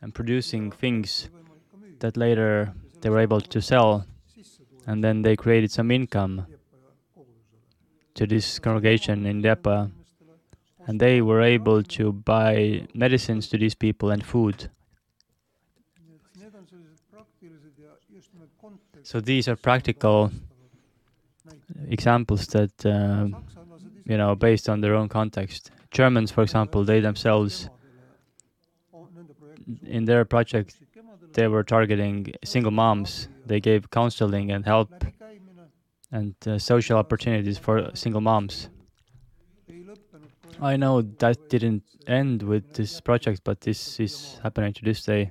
and 0.00 0.14
producing 0.14 0.70
things 0.70 1.28
that 1.98 2.16
later 2.16 2.72
they 3.02 3.10
were 3.10 3.18
able 3.18 3.40
to 3.40 3.60
sell. 3.60 4.06
And 4.86 5.04
then 5.04 5.22
they 5.22 5.36
created 5.36 5.70
some 5.70 5.90
income 5.90 6.46
to 8.14 8.26
this 8.26 8.58
congregation 8.58 9.26
in 9.26 9.42
Liepaja. 9.42 9.90
And 10.86 11.00
they 11.00 11.20
were 11.20 11.42
able 11.42 11.82
to 11.82 12.12
buy 12.12 12.86
medicines 12.94 13.48
to 13.48 13.58
these 13.58 13.74
people 13.74 14.10
and 14.10 14.24
food. 14.24 14.70
So 19.02 19.20
these 19.20 19.48
are 19.48 19.56
practical 19.56 20.30
examples 21.88 22.46
that 22.48 22.86
uh, 22.86 23.28
you 24.04 24.16
know, 24.16 24.34
based 24.34 24.68
on 24.68 24.80
their 24.80 24.94
own 24.94 25.08
context. 25.08 25.70
Germans, 25.90 26.30
for 26.30 26.42
example, 26.42 26.84
they 26.84 27.00
themselves, 27.00 27.68
in 29.86 30.04
their 30.04 30.24
project, 30.24 30.76
they 31.34 31.46
were 31.46 31.62
targeting 31.62 32.32
single 32.44 32.72
moms. 32.72 33.28
They 33.46 33.60
gave 33.60 33.90
counseling 33.90 34.50
and 34.50 34.64
help 34.64 34.90
and 36.12 36.34
uh, 36.44 36.58
social 36.58 36.96
opportunities 36.98 37.56
for 37.58 37.90
single 37.94 38.20
moms. 38.20 38.68
I 40.62 40.76
know 40.76 41.02
that 41.02 41.48
didn't 41.48 41.84
end 42.06 42.42
with 42.42 42.74
this 42.74 43.00
project, 43.00 43.42
but 43.44 43.60
this 43.60 43.98
is 43.98 44.38
happening 44.42 44.72
to 44.74 44.84
this 44.84 45.04
day. 45.04 45.30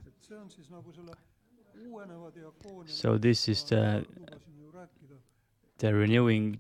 So 2.86 3.18
this 3.18 3.48
is 3.48 3.64
the 3.64 4.06
the 5.78 5.94
renewing 5.94 6.60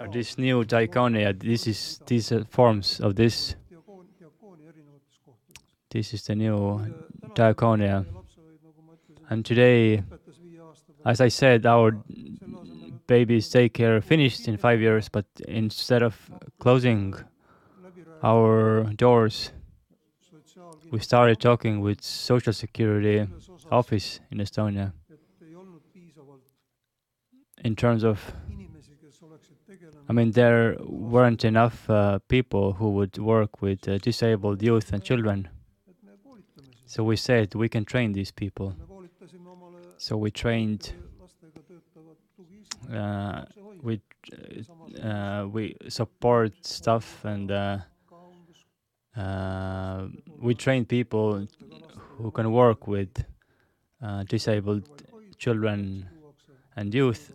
uh, 0.00 0.06
this 0.10 0.38
new 0.38 0.64
diaconia, 0.64 1.38
this 1.38 1.66
is 1.66 2.00
these 2.06 2.32
are 2.32 2.44
forms 2.44 3.00
of 3.00 3.14
this. 3.14 3.54
This 5.90 6.12
is 6.14 6.24
the 6.24 6.34
new 6.34 6.80
diaconia. 7.34 8.04
And 9.30 9.44
today, 9.44 10.02
as 11.06 11.20
I 11.20 11.28
said, 11.28 11.66
our 11.66 11.96
baby's 13.06 13.50
daycare 13.50 14.02
finished 14.02 14.48
in 14.48 14.56
five 14.56 14.80
years, 14.80 15.08
but 15.08 15.26
instead 15.48 16.02
of 16.02 16.30
closing 16.58 17.14
our 18.22 18.84
doors, 18.96 19.52
we 20.90 20.98
started 21.00 21.40
talking 21.40 21.80
with 21.80 22.02
Social 22.02 22.52
Security 22.52 23.26
office 23.70 24.20
in 24.30 24.38
Estonia 24.38 24.92
in 27.64 27.74
terms 27.74 28.04
of 28.04 28.32
I 30.08 30.12
mean, 30.12 30.32
there 30.32 30.76
weren't 30.80 31.44
enough 31.44 31.88
uh, 31.88 32.18
people 32.28 32.74
who 32.74 32.90
would 32.90 33.16
work 33.16 33.62
with 33.62 33.88
uh, 33.88 33.96
disabled 33.98 34.62
youth 34.62 34.92
and 34.92 35.02
children. 35.02 35.48
So 36.86 37.02
we 37.02 37.16
said 37.16 37.54
we 37.54 37.68
can 37.68 37.84
train 37.84 38.12
these 38.12 38.30
people. 38.30 38.76
So 39.96 40.16
we 40.16 40.30
trained. 40.30 40.92
Uh, 42.92 43.44
we 43.82 44.00
uh, 45.02 45.46
we 45.50 45.76
support 45.88 46.52
stuff 46.62 47.24
and 47.24 47.50
uh, 47.50 47.78
we 50.40 50.54
train 50.54 50.84
people 50.84 51.46
who 52.18 52.30
can 52.30 52.50
work 52.52 52.86
with 52.86 53.24
disabled 54.28 54.88
children 55.38 56.08
and 56.76 56.94
youth 56.94 57.32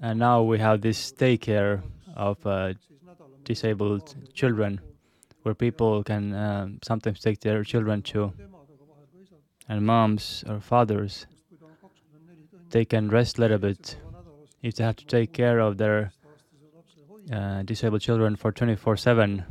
and 0.00 0.18
now 0.18 0.42
we 0.42 0.58
have 0.58 0.80
this 0.82 1.12
daycare 1.12 1.82
of 2.14 2.44
uh, 2.46 2.74
disabled 3.44 4.14
children 4.34 4.80
where 5.42 5.54
people 5.54 6.02
can 6.02 6.34
uh, 6.34 6.68
sometimes 6.82 7.20
take 7.20 7.40
their 7.40 7.64
children 7.64 8.02
to. 8.02 8.32
And 9.68 9.86
moms 9.86 10.44
or 10.46 10.60
fathers, 10.60 11.26
they 12.70 12.84
can 12.84 13.08
rest 13.08 13.38
a 13.38 13.40
little 13.40 13.56
bit 13.58 13.96
if 14.64 14.76
they 14.76 14.84
have 14.84 14.96
to 14.96 15.04
take 15.04 15.30
care 15.34 15.58
of 15.60 15.76
their 15.76 16.10
uh, 17.30 17.62
disabled 17.62 18.00
children 18.00 18.34
for 18.34 18.50
24 18.50 18.96
7. 18.96 19.44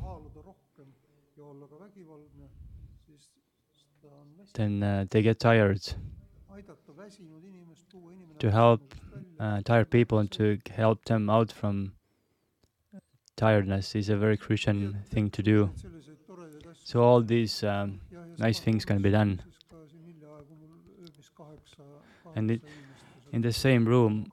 Then 4.55 4.83
uh, 4.83 5.05
they 5.11 5.21
get 5.21 5.39
tired. 5.39 5.81
To 8.39 8.51
help 8.51 8.81
uh, 9.39 9.61
tired 9.61 9.89
people 9.91 10.17
and 10.17 10.31
to 10.31 10.57
help 10.71 11.05
them 11.05 11.29
out 11.29 11.51
from 11.51 11.93
tiredness 13.35 13.95
is 13.95 14.09
a 14.09 14.17
very 14.17 14.37
Christian 14.37 15.03
thing 15.09 15.29
to 15.29 15.43
do. 15.43 15.71
So 16.83 17.03
all 17.03 17.21
these 17.21 17.63
um, 17.63 17.99
nice 18.37 18.59
things 18.59 18.83
can 18.83 19.01
be 19.01 19.11
done. 19.11 19.41
And 22.35 22.49
it, 22.51 22.61
in 23.31 23.41
the 23.41 23.53
same 23.53 23.85
room, 23.85 24.27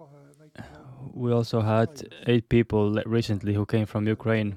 we 1.21 1.33
also 1.33 1.61
had 1.61 1.91
eight 2.27 2.49
people 2.49 2.85
recently 3.05 3.53
who 3.53 3.67
came 3.67 3.85
from 3.85 4.07
Ukraine. 4.07 4.57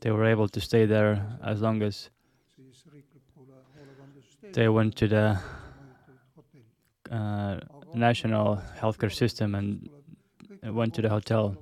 They 0.00 0.10
were 0.10 0.24
able 0.24 0.48
to 0.48 0.60
stay 0.60 0.86
there 0.86 1.12
as 1.44 1.60
long 1.60 1.82
as 1.82 2.08
they 4.54 4.68
went 4.68 4.96
to 4.96 5.06
the 5.06 5.38
uh, 7.10 7.60
national 7.92 8.62
healthcare 8.80 9.12
system 9.12 9.54
and 9.54 9.90
went 10.62 10.94
to 10.94 11.02
the 11.02 11.10
hotel. 11.10 11.54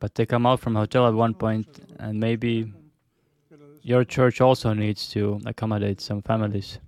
But 0.00 0.14
they 0.16 0.26
come 0.26 0.44
out 0.44 0.60
from 0.60 0.74
hotel 0.74 1.08
at 1.08 1.14
one 1.14 1.32
point, 1.32 1.66
and 1.98 2.20
maybe 2.20 2.74
your 3.80 4.04
church 4.04 4.42
also 4.42 4.74
needs 4.74 5.08
to 5.14 5.40
accommodate 5.46 6.02
some 6.02 6.20
families. 6.20 6.78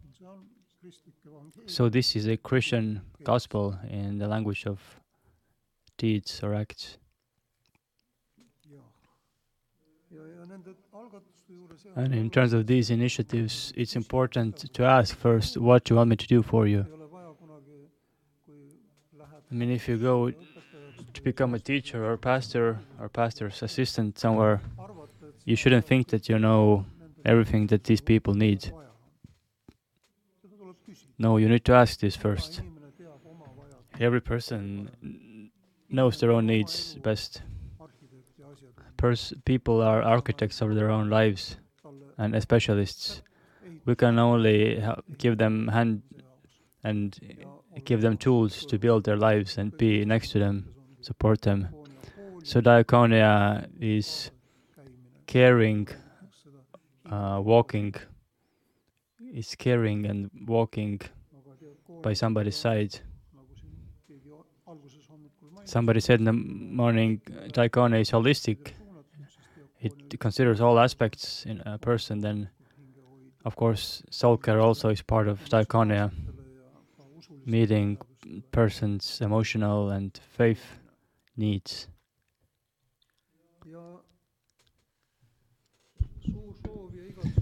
So 1.64 1.88
this 1.88 2.14
is 2.14 2.26
a 2.26 2.36
Christian 2.36 3.00
gospel 3.24 3.78
in 3.88 4.18
the 4.18 4.28
language 4.28 4.66
of 4.66 4.78
deeds 5.96 6.40
or 6.42 6.54
acts. 6.54 6.98
And 11.94 12.14
in 12.14 12.30
terms 12.30 12.52
of 12.52 12.66
these 12.66 12.90
initiatives, 12.90 13.72
it's 13.76 13.96
important 13.96 14.72
to 14.72 14.84
ask 14.84 15.16
first, 15.16 15.56
what 15.56 15.84
do 15.84 15.92
you 15.92 15.96
want 15.96 16.10
me 16.10 16.16
to 16.16 16.26
do 16.26 16.42
for 16.42 16.66
you? 16.66 16.86
I 19.50 19.54
mean, 19.54 19.70
if 19.70 19.88
you 19.88 19.96
go 19.96 20.30
to 20.30 21.22
become 21.22 21.54
a 21.54 21.58
teacher 21.58 22.04
or 22.04 22.16
pastor 22.16 22.80
or 23.00 23.08
pastor's 23.08 23.62
assistant 23.62 24.18
somewhere, 24.18 24.60
you 25.44 25.56
shouldn't 25.56 25.86
think 25.86 26.08
that 26.08 26.28
you 26.28 26.38
know 26.38 26.84
everything 27.24 27.66
that 27.68 27.84
these 27.84 28.00
people 28.00 28.34
need. 28.34 28.72
No, 31.18 31.36
you 31.36 31.48
need 31.48 31.64
to 31.64 31.72
ask 31.72 32.00
this 32.00 32.16
first. 32.16 32.62
Every 33.98 34.20
person 34.20 34.90
knows 35.88 36.18
their 36.20 36.32
own 36.32 36.46
needs 36.46 36.94
best. 37.02 37.42
Pers 38.96 39.34
people 39.44 39.82
are 39.82 40.02
architects 40.02 40.60
of 40.60 40.74
their 40.74 40.90
own 40.90 41.10
lives 41.10 41.56
and 42.18 42.40
specialists. 42.42 43.22
We 43.84 43.94
can 43.94 44.18
only 44.18 44.82
give 45.18 45.38
them 45.38 45.68
hand 45.68 46.02
and 46.82 47.18
give 47.84 48.00
them 48.00 48.16
tools 48.16 48.64
to 48.66 48.78
build 48.78 49.04
their 49.04 49.16
lives 49.16 49.58
and 49.58 49.76
be 49.76 50.04
next 50.04 50.30
to 50.30 50.38
them, 50.38 50.68
support 51.00 51.42
them. 51.42 51.68
So 52.42 52.60
diaconia 52.60 53.68
is 53.80 54.30
caring, 55.26 55.88
uh, 57.10 57.40
walking, 57.42 57.94
is 59.34 59.54
caring 59.56 60.06
and 60.06 60.30
walking 60.46 61.00
by 62.02 62.12
somebody's 62.12 62.56
side. 62.56 63.00
Somebody 65.66 65.98
said 65.98 66.20
in 66.20 66.26
the 66.26 66.32
morning, 66.32 67.20
Daikone 67.48 68.00
is 68.00 68.12
holistic. 68.12 68.74
It 69.80 70.20
considers 70.20 70.60
all 70.60 70.78
aspects 70.78 71.44
in 71.44 71.60
a 71.66 71.76
person. 71.76 72.20
Then, 72.20 72.48
of 73.44 73.56
course, 73.56 74.00
soul 74.08 74.36
care 74.36 74.60
also 74.60 74.90
is 74.90 75.02
part 75.02 75.26
of 75.26 75.40
Daikone, 75.48 76.12
meeting 77.44 77.98
person's 78.52 79.20
emotional 79.20 79.90
and 79.90 80.16
faith 80.36 80.78
needs. 81.36 81.88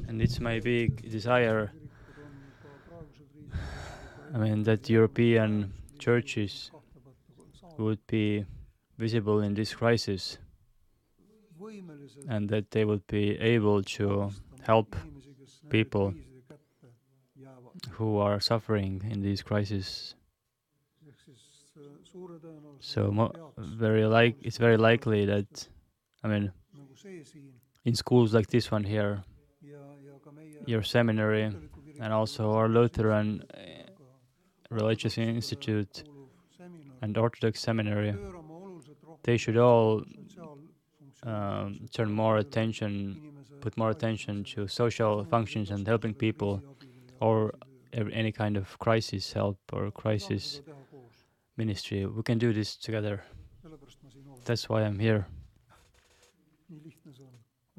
And 0.09 0.23
it's 0.23 0.41
my 0.41 0.61
big 0.61 1.11
desire. 1.11 1.73
I 4.33 4.39
mean, 4.39 4.63
that 4.63 4.89
European 4.89 5.75
churches 5.99 6.71
would 7.79 8.07
be 8.07 8.45
visible 8.99 9.41
in 9.41 9.55
this 9.55 9.75
crisis 9.75 10.39
and 12.29 12.49
that 12.49 12.71
they 12.71 12.85
would 12.85 13.07
be 13.07 13.39
able 13.39 13.83
to 13.83 14.31
help 14.63 14.97
people 15.69 16.15
who 17.93 18.19
are 18.19 18.41
suffering 18.41 19.03
in 19.11 19.21
these 19.21 19.43
crises. 19.43 20.15
So 22.81 23.33
very 23.59 24.07
like 24.07 24.37
it's 24.41 24.59
very 24.59 24.77
likely 24.77 25.25
that 25.27 25.69
I 26.23 26.29
mean 26.29 26.53
in 27.85 27.95
schools 27.95 28.33
like 28.33 28.49
this 28.49 28.71
one 28.71 28.85
here, 28.85 29.25
your 30.67 30.83
seminary, 30.83 31.53
and 32.01 32.13
also 32.13 32.53
our 32.53 32.69
Lutheran 32.69 33.45
eh, 33.55 33.83
religious 34.71 35.19
institute 35.19 36.05
and 37.05 37.19
Orthodox 37.19 37.61
seminary, 37.61 38.15
they 39.27 39.37
should 39.37 39.59
all 39.59 40.03
um, 41.23 41.87
turn 41.93 42.11
more 42.11 42.39
attention, 42.39 42.91
put 43.61 43.77
more 43.77 43.91
attention 43.91 44.35
to 44.53 44.67
social 44.67 45.25
functions 45.25 45.71
and 45.71 45.87
helping 45.87 46.15
people, 46.15 46.63
or 47.21 47.53
any 47.93 48.33
kind 48.33 48.57
of 48.57 48.79
crisis 48.79 49.33
help 49.33 49.59
or 49.73 49.91
crisis 49.91 50.63
ministry. 51.57 52.07
We 52.07 52.23
can 52.23 52.39
do 52.39 52.53
this 52.53 52.77
together. 52.77 53.23
That's 54.47 54.69
why 54.69 54.81
I'm 54.83 54.99
here. 54.99 55.27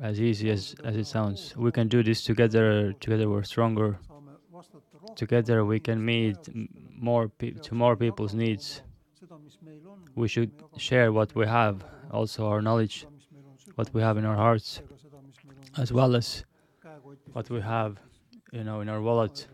As 0.01 0.19
easy 0.19 0.49
as, 0.51 0.75
as 0.83 0.95
it 0.97 1.07
sounds, 1.07 1.55
we 1.57 1.71
can 1.71 1.87
do 1.87 2.03
this 2.03 2.23
together. 2.23 2.93
Together, 3.05 3.29
we're 3.29 3.43
stronger. 3.43 3.97
Together, 5.15 5.65
we 5.65 5.79
can 5.79 6.03
meet 6.13 6.37
more 7.09 7.31
to 7.67 7.75
more 7.75 7.95
people's 7.95 8.33
needs. 8.33 8.81
We 10.15 10.27
should 10.27 10.51
share 10.77 11.11
what 11.11 11.35
we 11.35 11.45
have, 11.45 11.83
also 12.11 12.47
our 12.47 12.61
knowledge, 12.61 13.05
what 13.75 13.93
we 13.93 14.01
have 14.01 14.17
in 14.17 14.25
our 14.25 14.35
hearts, 14.35 14.81
as 15.77 15.91
well 15.91 16.15
as 16.15 16.45
what 17.33 17.49
we 17.49 17.61
have, 17.61 17.99
you 18.51 18.63
know, 18.63 18.81
in 18.81 18.89
our 18.89 19.01
wallet. 19.01 19.47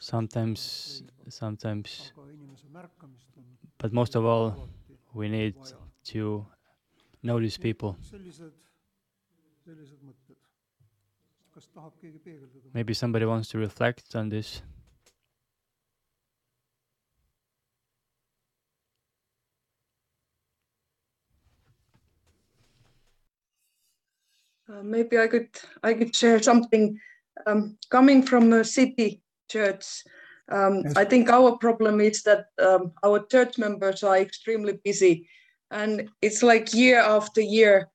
Sometimes, 0.00 1.02
sometimes, 1.28 2.12
but 3.78 3.92
most 3.92 4.14
of 4.14 4.24
all, 4.24 4.68
we 5.14 5.28
need 5.28 5.54
to 6.04 6.46
notice 7.22 7.56
people. 7.56 7.96
Maybe 12.74 12.94
somebody 12.94 13.24
wants 13.24 13.48
to 13.48 13.58
reflect 13.58 14.14
on 14.14 14.28
this. 14.28 14.62
Uh, 24.70 24.82
maybe 24.82 25.18
I 25.18 25.26
could 25.26 25.48
I 25.82 25.94
could 25.94 26.14
share 26.14 26.42
something 26.42 27.00
um, 27.46 27.78
coming 27.90 28.22
from 28.22 28.52
a 28.52 28.64
city 28.64 29.22
church. 29.50 30.04
Um, 30.50 30.82
yes. 30.84 30.96
I 30.96 31.04
think 31.04 31.30
our 31.30 31.56
problem 31.56 32.00
is 32.00 32.22
that 32.22 32.46
um, 32.58 32.92
our 33.02 33.24
church 33.26 33.58
members 33.58 34.02
are 34.02 34.18
extremely 34.18 34.78
busy, 34.84 35.28
and 35.70 36.08
it's 36.20 36.42
like 36.42 36.74
year 36.74 37.00
after 37.00 37.40
year, 37.40 37.88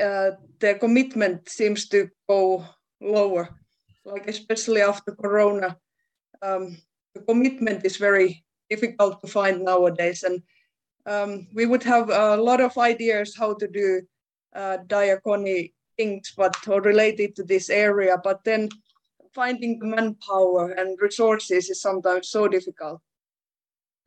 uh, 0.00 0.30
their 0.58 0.78
commitment 0.78 1.48
seems 1.48 1.88
to 1.88 2.08
go 2.28 2.64
lower. 3.00 3.48
Like 4.04 4.28
especially 4.28 4.80
after 4.80 5.12
Corona, 5.12 5.76
um, 6.42 6.78
the 7.14 7.20
commitment 7.20 7.84
is 7.84 7.96
very 7.96 8.44
difficult 8.70 9.20
to 9.20 9.28
find 9.28 9.64
nowadays, 9.64 10.24
and 10.24 10.42
um, 11.06 11.46
we 11.54 11.66
would 11.66 11.84
have 11.84 12.10
a 12.10 12.36
lot 12.36 12.60
of 12.60 12.76
ideas 12.76 13.36
how 13.36 13.54
to 13.54 13.68
do 13.68 14.02
uh, 14.54 14.78
diacony 14.86 15.72
things 15.98 16.32
but 16.36 16.54
related 16.66 17.36
to 17.36 17.42
this 17.42 17.68
area 17.68 18.16
but 18.22 18.42
then 18.44 18.68
finding 19.34 19.78
the 19.78 19.86
manpower 19.86 20.70
and 20.70 20.98
resources 21.00 21.68
is 21.68 21.82
sometimes 21.82 22.30
so 22.30 22.48
difficult. 22.48 23.00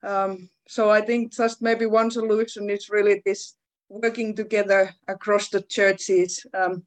Um, 0.03 0.49
so 0.67 0.89
i 0.89 1.01
think 1.01 1.31
just 1.41 1.61
maybe 1.61 1.85
one 1.85 2.09
solution 2.09 2.69
is 2.69 2.89
really 2.89 3.21
this 3.25 3.55
working 3.89 4.35
together 4.35 4.89
across 5.07 5.49
the 5.49 5.61
churches. 5.61 6.45
Um, 6.59 6.83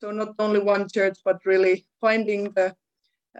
so 0.00 0.10
not 0.10 0.34
only 0.38 0.60
one 0.60 0.88
church 0.88 1.18
but 1.24 1.38
really 1.44 1.86
finding 2.00 2.50
the 2.58 2.74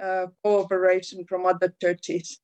uh, 0.01 0.27
cooperation 0.44 1.25
from 1.29 1.47
other 1.47 1.75
churches. 1.81 2.40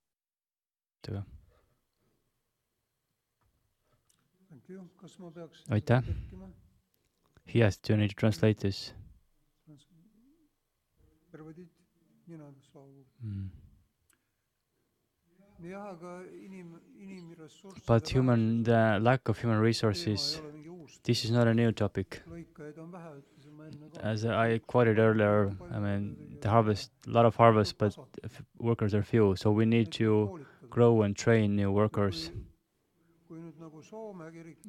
Aitäh 5.70 6.02
He 7.46 7.60
has 7.60 7.76
to 7.78 7.96
need 7.96 8.08
to 8.08 8.14
translate 8.16 8.58
this. 8.58 8.92
Mm. 13.24 13.48
But 17.86 18.08
human, 18.08 18.62
the 18.64 18.98
lack 19.00 19.28
of 19.28 19.38
human 19.38 19.58
resources, 19.58 20.40
this 21.04 21.24
is 21.24 21.30
not 21.30 21.46
a 21.46 21.54
new 21.54 21.72
topic. 21.72 22.22
As 24.00 24.26
I 24.26 24.58
quoted 24.58 24.98
earlier, 24.98 25.54
I 25.72 25.78
mean, 25.78 26.38
the 26.40 26.50
harvest, 26.50 26.90
a 27.06 27.10
lot 27.10 27.24
of 27.24 27.36
harvest, 27.36 27.78
but 27.78 27.96
workers 28.58 28.94
are 28.94 29.02
few. 29.02 29.36
So 29.36 29.52
we 29.52 29.64
need 29.64 29.90
to 29.92 30.40
grow 30.68 31.02
and 31.02 31.16
train 31.16 31.56
new 31.56 31.70
workers. 31.70 32.30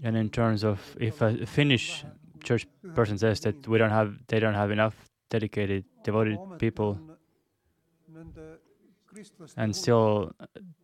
And 0.04 0.16
in 0.16 0.30
terms 0.30 0.64
of 0.64 0.80
if 1.00 1.22
a 1.22 1.46
Finnish 1.46 2.06
church 2.46 2.66
person 2.94 3.18
says 3.18 3.40
that 3.42 3.68
we 3.68 3.78
don't 3.78 3.90
have, 3.90 4.10
they 4.28 4.40
don't 4.40 4.54
have 4.54 4.72
enough 4.72 4.96
dedicated, 5.30 5.84
devoted 6.04 6.38
people, 6.60 7.00
and 9.58 9.76
still 9.76 10.32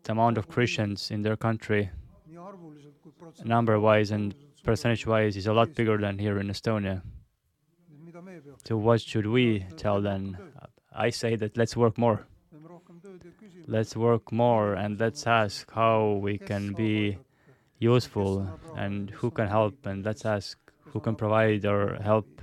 the 0.04 0.12
amount 0.12 0.38
of 0.38 0.48
Christians 0.50 1.12
in 1.12 1.22
their 1.22 1.38
country, 1.38 1.90
number-wise 3.44 4.12
and 4.12 4.34
percentage-wise, 4.64 5.38
is 5.38 5.48
a 5.48 5.54
lot 5.54 5.74
bigger 5.76 5.98
than 5.98 6.18
here 6.18 6.40
in 6.40 6.48
Estonia. 6.48 7.02
So 8.66 8.78
what 8.78 9.02
should 9.02 9.28
we 9.28 9.66
tell 9.78 10.02
them? 10.02 10.38
I 10.94 11.10
say 11.10 11.36
that 11.38 11.58
let's 11.58 11.76
work 11.78 11.98
more. 11.98 12.28
Let's 13.68 13.96
work 13.96 14.32
more 14.32 14.74
and 14.74 15.00
let's 15.00 15.26
ask 15.28 15.72
how 15.72 16.20
we 16.22 16.38
can 16.38 16.74
be 16.74 17.18
useful 17.80 18.48
and 18.76 19.10
who 19.10 19.32
can 19.32 19.48
help 19.48 19.86
and 19.86 20.06
let's 20.06 20.26
ask 20.26 20.58
who 20.92 21.00
can 21.00 21.16
provide 21.16 21.66
or 21.66 21.96
help. 22.02 22.42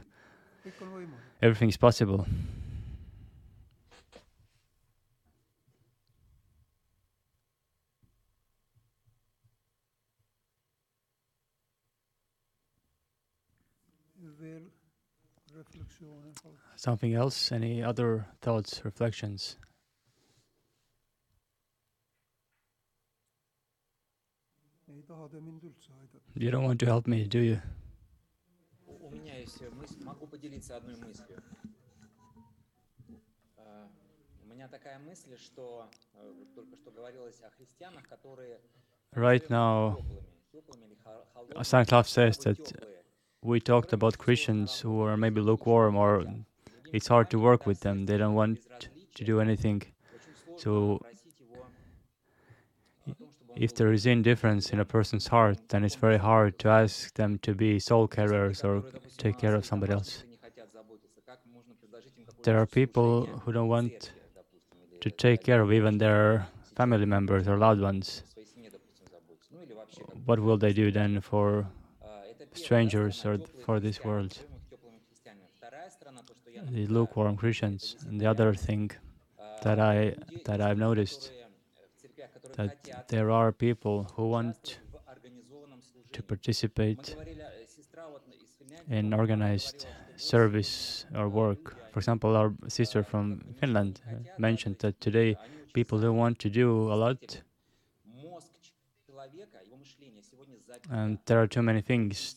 Everything 1.43 1.69
is 1.69 1.77
possible. 1.77 2.27
Something 16.77 17.15
else? 17.15 17.53
Any 17.53 17.83
other 17.83 18.27
thoughts, 18.41 18.85
reflections? 18.85 19.57
You 26.35 26.51
don't 26.51 26.65
want 26.65 26.81
to 26.81 26.87
help 26.87 27.07
me, 27.07 27.25
do 27.25 27.41
you? 27.41 27.61
У 29.08 29.10
меня 29.10 29.38
есть 29.38 29.62
мысль, 29.72 30.04
могу 30.04 30.28
поделиться 30.28 30.78
одной 30.78 30.96
мыслью. 30.98 31.42
У 34.44 34.48
меня 34.56 34.68
такая 34.68 35.00
мысль, 35.00 35.38
что 35.38 35.90
только 36.56 36.76
что 36.78 36.92
говорилось 36.92 37.42
о 37.42 37.50
христианах, 37.52 38.08
которые 38.08 38.60
Right 39.16 39.48
now, 39.50 39.98
St. 41.62 42.08
says 42.08 42.38
that 42.40 42.58
we 43.42 43.60
talked 43.60 43.94
about 43.94 44.18
Christians 44.18 44.82
who 44.82 45.02
are 45.02 45.18
maybe 45.18 45.40
lukewarm 45.40 45.96
or 45.96 46.26
it's 46.92 47.08
hard 47.08 47.30
to 47.30 47.40
work 47.40 47.68
with 47.68 47.82
them. 47.82 48.06
They 48.06 48.18
don't 48.18 48.34
want 48.34 48.60
to 49.16 49.24
do 49.24 49.40
anything. 49.40 49.84
So 50.58 51.00
if 53.59 53.75
there 53.75 53.93
is 53.93 54.07
indifference 54.07 54.71
in 54.71 54.79
a 54.79 54.85
person's 54.85 55.27
heart, 55.27 55.59
then 55.69 55.83
it's 55.85 55.97
very 55.97 56.17
hard 56.17 56.59
to 56.61 56.69
ask 56.69 57.13
them 57.15 57.39
to 57.39 57.55
be 57.55 57.81
soul 57.81 58.07
carriers 58.07 58.63
or 58.63 58.85
take 59.17 59.37
care 59.39 59.55
of 59.55 59.67
somebody 59.67 59.93
else. 59.93 60.23
There 62.45 62.57
are 62.57 62.67
people 62.67 63.27
who 63.43 63.53
don't 63.53 63.69
want 63.69 64.13
to 65.01 65.11
take 65.11 65.43
care 65.43 65.61
of 65.61 65.73
even 65.73 65.99
their 65.99 66.47
family 66.77 67.05
members 67.05 67.49
or 67.49 67.59
loved 67.59 67.81
ones. 67.81 68.23
What 70.25 70.39
will 70.39 70.57
they 70.57 70.73
do 70.73 70.93
then 70.93 71.21
for 71.21 71.67
strangers 72.53 73.25
or 73.27 73.39
for 73.65 73.81
this 73.81 74.05
world? 74.05 74.39
The 76.71 76.87
lukewarm 76.87 77.37
Christians. 77.37 77.97
And 78.07 78.21
the 78.21 78.27
other 78.27 78.55
thing 78.55 78.93
that 79.63 79.81
I 79.81 80.15
that 80.45 80.61
I've 80.61 80.79
noticed 80.79 81.33
that 82.57 83.09
there 83.09 83.31
are 83.31 83.53
people 83.53 84.11
who 84.17 84.29
want 84.29 84.79
to 86.13 86.23
participate 86.23 87.17
in 88.89 89.13
organized 89.15 89.87
service 90.17 91.07
or 91.15 91.29
work. 91.29 91.77
For 91.93 92.01
example, 92.01 92.37
our 92.37 92.53
sister 92.69 93.03
from 93.03 93.41
Finland 93.61 94.01
mentioned 94.39 94.79
that 94.81 95.01
today 95.01 95.37
people 95.73 95.99
don't 95.99 96.17
want 96.17 96.39
to 96.41 96.51
do 96.51 96.93
a 96.93 96.97
lot. 96.97 97.43
And 100.91 101.19
there 101.27 101.41
are 101.43 101.47
too 101.47 101.63
many 101.63 101.81
things 101.81 102.37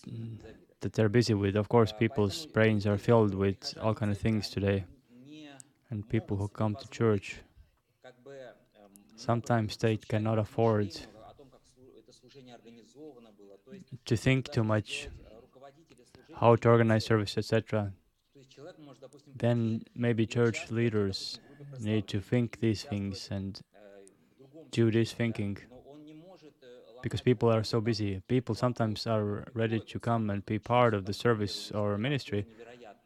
that 0.82 0.94
they're 0.94 1.10
busy 1.10 1.34
with. 1.34 1.56
Of 1.56 1.70
course, 1.70 1.94
people's 1.94 2.46
brains 2.46 2.86
are 2.86 2.98
filled 2.98 3.34
with 3.36 3.78
all 3.82 3.94
kind 3.94 4.12
of 4.12 4.18
things 4.18 4.50
today. 4.50 4.86
And 5.90 6.08
people 6.08 6.38
who 6.38 6.48
come 6.48 6.76
to 6.76 6.88
church, 6.90 7.42
sometimes 9.22 9.74
state 9.74 10.08
cannot 10.08 10.38
afford 10.40 10.90
to 14.06 14.16
think 14.18 14.52
too 14.52 14.64
much 14.64 15.08
how 16.40 16.56
to 16.56 16.70
organize 16.70 17.06
service, 17.06 17.38
etc. 17.38 17.92
Then 19.36 19.84
maybe 19.96 20.26
church 20.26 20.72
leaders 20.72 21.40
need 21.80 22.08
to 22.08 22.20
think 22.20 22.60
these 22.60 22.84
things 22.84 23.30
and 23.32 23.62
do 24.72 24.90
this 24.92 25.12
thinking 25.14 25.58
because 27.04 27.22
people 27.22 27.50
are 27.52 27.64
so 27.64 27.80
busy. 27.82 28.22
People 28.28 28.56
sometimes 28.56 29.06
are 29.08 29.46
ready 29.54 29.80
to 29.80 30.00
come 30.00 30.30
and 30.30 30.46
be 30.46 30.60
part 30.60 30.94
of 30.94 31.06
the 31.06 31.14
service 31.14 31.72
or 31.72 31.98
ministry, 31.98 32.46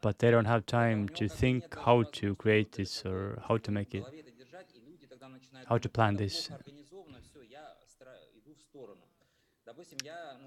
but 0.00 0.18
they 0.18 0.30
don't 0.30 0.46
have 0.46 0.64
time 0.66 1.08
to 1.10 1.28
think 1.28 1.76
how 1.84 2.04
to 2.12 2.34
create 2.36 2.72
this 2.72 3.04
or 3.04 3.42
how 3.48 3.56
to 3.58 3.70
make 3.70 3.94
it, 3.94 4.04
how 5.68 5.78
to 5.78 5.88
plan 5.88 6.16
this. 6.16 6.50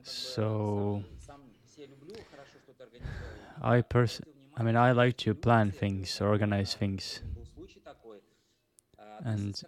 So 0.04 1.04
I 3.62 3.82
pers 3.82 4.22
I 4.58 4.64
mean 4.64 4.76
I 4.76 4.92
like 4.92 5.18
to 5.18 5.34
plan 5.34 5.72
things, 5.72 6.22
organize 6.22 6.74
things. 6.74 7.22
And 9.24 9.62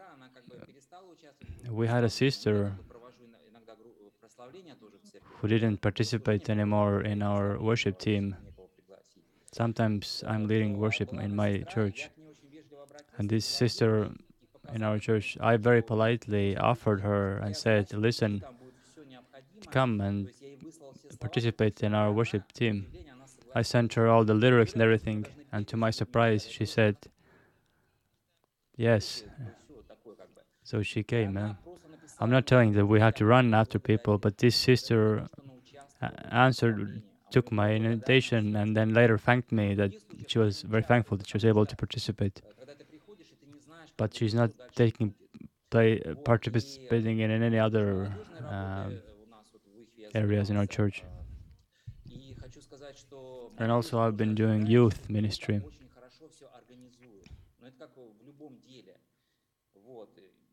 we 1.70 1.88
had 1.88 2.04
a 2.04 2.10
sister 2.10 2.74
who 5.38 5.48
didn't 5.48 5.82
participate 5.82 6.50
anymore 6.50 7.02
in 7.02 7.22
our 7.22 7.60
worship 7.60 8.00
team. 8.00 8.36
Sometimes 9.52 10.24
I'm 10.26 10.48
leading 10.48 10.78
worship 10.78 11.12
in 11.12 11.36
my 11.36 11.64
church. 11.70 12.10
And 13.18 13.30
this 13.30 13.46
sister 13.46 14.12
in 14.74 14.84
our 14.84 15.00
church, 15.00 15.38
I 15.40 15.58
very 15.58 15.82
politely 15.82 16.58
offered 16.58 17.02
her 17.02 17.38
and 17.38 17.56
said, 17.56 17.94
Listen, 17.94 18.44
come 19.70 20.02
and 20.02 20.30
participate 21.20 21.82
in 21.84 21.94
our 21.94 22.12
worship 22.12 22.52
team. 22.54 22.88
I 23.54 23.62
sent 23.62 23.94
her 23.94 24.08
all 24.08 24.24
the 24.24 24.34
lyrics 24.34 24.74
and 24.74 24.82
everything, 24.82 25.26
and 25.52 25.68
to 25.68 25.78
my 25.78 25.92
surprise, 25.92 26.48
she 26.50 26.66
said, 26.66 26.98
Yes. 28.78 29.24
So 30.64 30.82
she 30.82 31.04
came. 31.04 31.38
Eh? 31.38 31.54
I'm 32.20 32.30
not 32.30 32.46
telling 32.46 32.74
that 32.74 32.86
we 32.86 33.00
have 33.00 33.16
to 33.16 33.26
run 33.26 33.54
after 33.54 33.80
people, 33.80 34.18
but 34.18 34.38
this 34.38 34.56
sister 34.56 35.28
answered, 36.32 37.02
took 37.32 37.52
my 37.52 37.74
invitation, 37.74 38.56
and 38.56 38.76
then 38.76 38.94
later 38.94 39.18
thanked 39.18 39.52
me 39.52 39.74
that 39.76 39.92
she 40.28 40.38
was 40.38 40.62
very 40.62 40.84
thankful 40.84 41.18
that 41.18 41.28
she 41.28 41.36
was 41.36 41.46
able 41.46 41.66
to 41.66 41.76
participate 41.76 42.42
But 44.01 44.15
she's 44.15 44.35
not 44.35 44.51
taking 44.75 45.15
play 45.71 46.01
participating 46.25 47.21
in 47.21 47.31
any 47.31 47.59
other 47.59 48.13
uh, 48.49 48.91
areas 50.15 50.51
in 50.51 50.57
our 50.57 50.67
church. 50.67 51.03
And 53.59 53.73
also, 53.73 53.99
I've 54.01 54.17
been 54.17 54.35
doing 54.35 54.67
youth 54.67 55.09
ministry. 55.09 55.63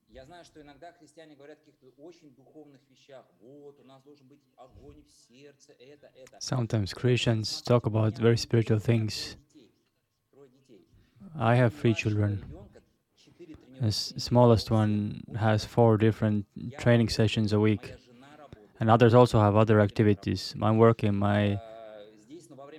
Я 0.10 0.26
знаю, 0.26 0.46
что 0.46 0.62
иногда 0.62 0.94
христиане 0.94 1.36
говорят 1.36 1.58
о 1.58 1.66
каких-то 1.66 1.88
очень 1.98 2.36
духовных 2.36 2.80
вещах. 2.88 3.26
Вот, 3.42 3.80
у 3.80 3.84
нас 3.84 4.02
должен 4.04 4.28
быть 4.28 4.44
огонь 4.56 5.04
в 5.04 5.12
сердце, 5.12 5.74
это, 5.74 6.12
это. 6.16 6.38
Sometimes 6.40 6.94
Christians 6.94 7.64
talk 7.64 7.88
about 7.88 8.18
very 8.20 8.38
spiritual 8.38 8.80
things. 8.80 9.36
I 11.36 11.56
have 11.56 11.74
three 11.74 11.96
children. 11.96 12.46
The 13.81 13.93
smallest 13.93 14.71
one 14.71 15.23
has 15.39 15.65
four 15.65 15.97
different 15.97 16.47
training 16.79 17.09
sessions 17.09 17.53
a 17.53 17.61
week. 17.61 17.95
And 18.81 18.91
others 18.91 19.15
also 19.15 19.41
have 19.41 19.57
other 19.57 19.81
activities. 19.81 20.55
I'm 20.61 20.79
working, 20.79 21.17
my, 21.17 21.61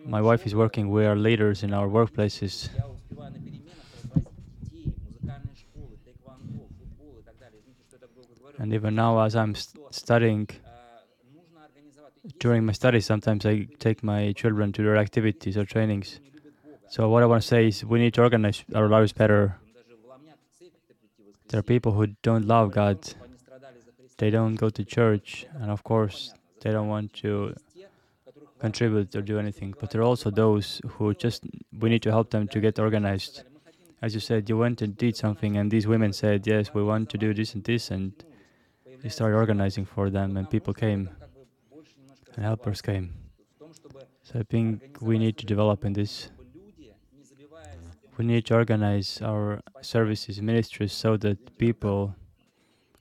my 0.05 0.21
wife 0.21 0.45
is 0.45 0.55
working, 0.55 0.89
we 0.89 1.05
are 1.05 1.15
leaders 1.15 1.63
in 1.63 1.73
our 1.73 1.87
workplaces. 1.87 2.69
And 8.57 8.73
even 8.73 8.95
now, 8.95 9.19
as 9.21 9.35
I'm 9.35 9.55
st 9.55 9.77
studying, 9.91 10.49
during 12.39 12.65
my 12.65 12.73
studies, 12.73 13.05
sometimes 13.05 13.45
I 13.45 13.67
take 13.79 14.03
my 14.03 14.33
children 14.33 14.73
to 14.73 14.83
their 14.83 14.97
activities 14.97 15.55
or 15.57 15.65
trainings. 15.65 16.19
So 16.89 17.07
what 17.09 17.23
I 17.23 17.25
want 17.25 17.41
to 17.41 17.47
say 17.47 17.67
is 17.67 17.85
we 17.85 17.99
need 17.99 18.13
to 18.15 18.21
organize 18.21 18.63
our 18.75 18.89
lives 18.89 19.13
better. 19.13 19.55
There 21.49 21.59
are 21.59 21.63
people 21.63 21.93
who 21.93 22.07
don't 22.21 22.45
love 22.45 22.71
God. 22.71 22.99
They 24.17 24.29
don't 24.29 24.55
go 24.55 24.69
to 24.69 24.83
church, 24.83 25.47
and 25.59 25.71
of 25.71 25.83
course, 25.83 26.33
they 26.61 26.71
don't 26.71 26.87
want 26.87 27.13
to 27.23 27.55
contribute 28.59 29.15
or 29.15 29.21
do 29.21 29.39
anything. 29.39 29.73
But 29.79 29.89
there 29.89 30.01
are 30.01 30.05
also 30.05 30.29
those 30.29 30.79
who 30.93 31.13
just 31.13 31.43
we 31.81 31.89
need 31.89 32.03
to 32.03 32.11
help 32.11 32.29
them 32.29 32.47
to 32.49 32.59
get 32.59 32.77
organized. 32.77 33.43
As 34.01 34.13
you 34.13 34.19
said, 34.19 34.47
you 34.49 34.57
went 34.57 34.81
and 34.81 34.95
did 34.95 35.15
something, 35.15 35.57
and 35.57 35.71
these 35.71 35.87
women 35.87 36.13
said, 36.13 36.45
"Yes, 36.45 36.73
we 36.73 36.83
want 36.83 37.09
to 37.09 37.17
do 37.17 37.33
this 37.33 37.55
and 37.55 37.63
this," 37.63 37.89
and 37.89 38.13
we 39.03 39.09
started 39.09 39.35
organizing 39.35 39.85
for 39.85 40.09
them, 40.09 40.37
and 40.37 40.49
people 40.49 40.73
came, 40.73 41.09
and 42.35 42.45
helpers 42.45 42.81
came. 42.81 43.13
So 44.23 44.39
I 44.39 44.43
think 44.43 45.01
we 45.01 45.17
need 45.17 45.37
to 45.37 45.45
develop 45.45 45.83
in 45.83 45.93
this. 45.93 46.29
We 48.19 48.25
need 48.25 48.45
to 48.47 48.55
organize 48.55 49.21
our 49.21 49.61
services, 49.81 50.41
ministries, 50.41 50.91
so 50.91 51.15
that 51.15 51.57
people 51.57 52.13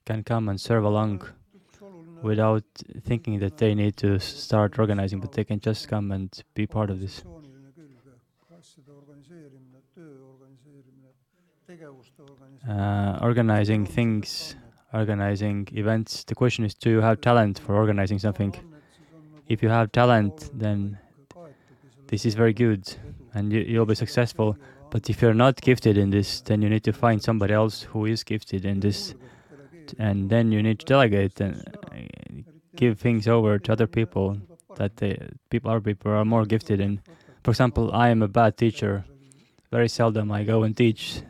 can 0.06 0.22
come 0.22 0.48
and 0.48 0.60
serve 0.60 0.84
along 0.84 1.28
without 2.22 2.62
thinking 3.02 3.40
that 3.40 3.56
they 3.56 3.74
need 3.74 3.96
to 3.96 4.20
start 4.20 4.78
organizing, 4.78 5.18
but 5.18 5.32
they 5.32 5.42
can 5.42 5.58
just 5.58 5.88
come 5.88 6.12
and 6.12 6.30
be 6.54 6.68
part 6.68 6.88
of 6.88 7.00
this. 7.00 7.24
Uh, 12.68 13.18
organizing 13.20 13.86
things 13.86 14.54
organizing 14.94 15.66
events. 15.72 16.22
The 16.22 16.36
question 16.36 16.64
is, 16.64 16.74
do 16.74 16.90
you 16.90 17.00
have 17.00 17.20
talent 17.20 17.58
for 17.58 17.74
organizing 17.74 18.20
something? 18.20 18.54
If 19.48 19.64
you 19.64 19.68
have 19.68 19.90
talent, 19.90 20.50
then 20.54 20.96
this 22.06 22.24
is 22.24 22.36
very 22.36 22.52
good 22.52 22.88
and 23.34 23.52
you, 23.52 23.80
will 23.80 23.86
be 23.86 23.96
successful. 23.96 24.56
But 24.90 25.10
if 25.10 25.20
you're 25.20 25.34
not 25.34 25.60
gifted 25.60 25.98
in 25.98 26.10
this, 26.10 26.40
then 26.40 26.62
you 26.62 26.68
need 26.68 26.84
to 26.84 26.92
find 26.92 27.22
somebody 27.22 27.54
else 27.54 27.82
who 27.82 28.06
is 28.06 28.24
gifted 28.24 28.64
in 28.64 28.80
this. 28.80 29.14
And 29.98 30.30
then 30.30 30.52
you 30.52 30.62
need 30.62 30.80
to 30.80 30.86
delegate 30.86 31.40
and 31.40 31.62
uh, 31.92 32.52
give 32.76 32.98
things 32.98 33.26
over 33.28 33.58
to 33.58 33.72
other 33.72 33.86
people 33.86 34.38
that 34.76 34.96
people, 35.50 35.70
other 35.70 35.80
people 35.80 36.12
are 36.12 36.24
more 36.24 36.44
gifted 36.44 36.80
in. 36.80 37.00
For 37.42 37.50
example, 37.50 37.92
I 37.92 38.10
am 38.10 38.22
a 38.22 38.28
bad 38.28 38.56
teacher. 38.56 39.04
Very 39.70 39.88
seldom 39.88 40.30
I 40.32 40.44
go 40.44 40.62
and 40.62 40.76
teach 40.76 41.20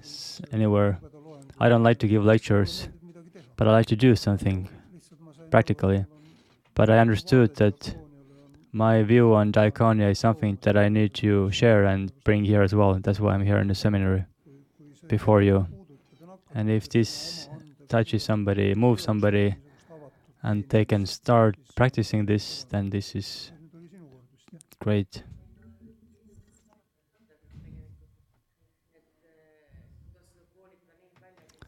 anywhere. 0.53 1.01
I 1.59 1.69
don't 1.69 1.83
like 1.83 1.99
to 1.99 2.09
give 2.09 2.25
lectures 2.25 2.89
but 3.59 3.67
I 3.67 3.73
like 3.73 3.87
to 3.87 3.97
do 3.97 4.15
something 4.15 4.69
practically. 5.51 6.07
But 6.75 6.89
I 6.89 6.99
understood 6.99 7.57
that 7.57 7.95
my 8.79 9.03
view 9.03 9.35
on 9.35 9.51
diaconia 9.51 10.13
is 10.13 10.21
something 10.21 10.57
that 10.63 10.77
I 10.77 10.89
need 10.89 11.13
to 11.15 11.51
share 11.51 11.85
and 11.85 12.13
bring 12.23 12.45
here 12.45 12.63
as 12.63 12.73
well. 12.73 12.95
That's 12.95 13.19
why 13.19 13.35
I'm 13.35 13.45
here 13.45 13.59
in 13.59 13.67
the 13.67 13.75
seminary 13.75 14.25
before 15.09 15.43
you. 15.43 15.67
And 16.55 16.71
if 16.71 16.89
this 16.89 17.49
touches 17.89 18.23
somebody, 18.23 18.77
moves 18.77 19.03
somebody, 19.03 19.57
and 20.45 20.63
they 20.69 20.85
can 20.85 21.07
start 21.07 21.57
practicing 21.75 22.27
this, 22.27 22.67
then 22.71 22.91
this 22.91 23.17
is 23.17 23.51
great. 24.79 25.25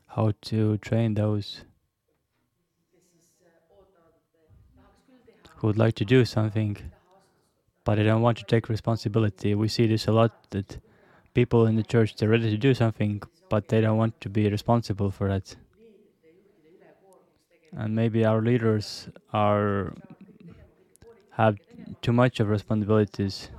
How 0.07 0.31
to 0.43 0.79
train 0.79 1.15
those 1.15 1.65
who 5.57 5.67
would 5.67 5.77
like 5.77 5.97
to 5.97 6.05
do 6.05 6.25
something, 6.25 6.77
but 7.85 7.97
they 7.97 8.05
don't 8.05 8.23
want 8.23 8.39
to 8.39 8.45
take 8.45 8.69
responsibility. 8.69 9.55
We 9.55 9.69
see 9.69 9.87
this 9.87 10.07
a 10.09 10.13
lot 10.13 10.33
that 10.51 10.79
people 11.35 11.67
in 11.67 11.77
the 11.77 11.83
church 11.85 12.17
they're 12.17 12.29
ready 12.29 12.51
to 12.51 12.59
do 12.59 12.75
something, 12.75 13.23
but 13.49 13.69
they 13.69 13.81
don't 13.81 13.99
want 13.99 14.21
to 14.23 14.29
be 14.31 14.49
responsible 14.51 15.11
for 15.11 15.29
that. 15.29 15.57
And 17.73 17.95
maybe 17.97 18.25
our 18.25 18.41
leaders 18.43 19.09
are 19.33 19.93
have 21.31 21.57
too 22.03 22.13
much 22.13 22.41
of 22.41 22.49
responsibilities, 22.49 23.51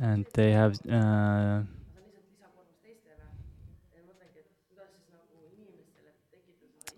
and 0.00 0.26
they 0.34 0.52
have. 0.52 0.78
Uh, 0.88 1.62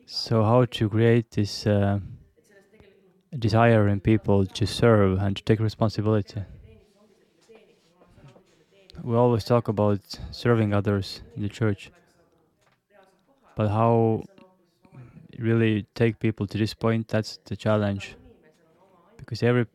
so 0.07 0.43
how 0.43 0.65
to 0.65 0.89
create 0.89 1.31
this 1.33 1.67
uh, 1.67 1.99
desire 3.39 3.89
in 3.89 4.01
people 4.01 4.47
to 4.47 4.67
serve 4.67 5.19
and 5.19 5.37
to 5.37 5.43
take 5.43 5.61
responsibility? 5.61 6.43
we 9.03 9.15
always 9.15 9.45
talk 9.45 9.69
about 9.69 10.01
serving 10.31 10.73
others 10.73 11.21
in 11.37 11.43
the 11.43 11.49
church, 11.49 11.91
but 13.55 13.69
how 13.69 14.25
really 15.39 15.87
take 15.95 16.19
people 16.19 16.47
to 16.47 16.59
this 16.59 16.75
point, 16.75 17.09
that's 17.09 17.39
the 17.45 17.57
challenge. 17.57 18.17
Because 19.17 19.43
every 19.43 19.67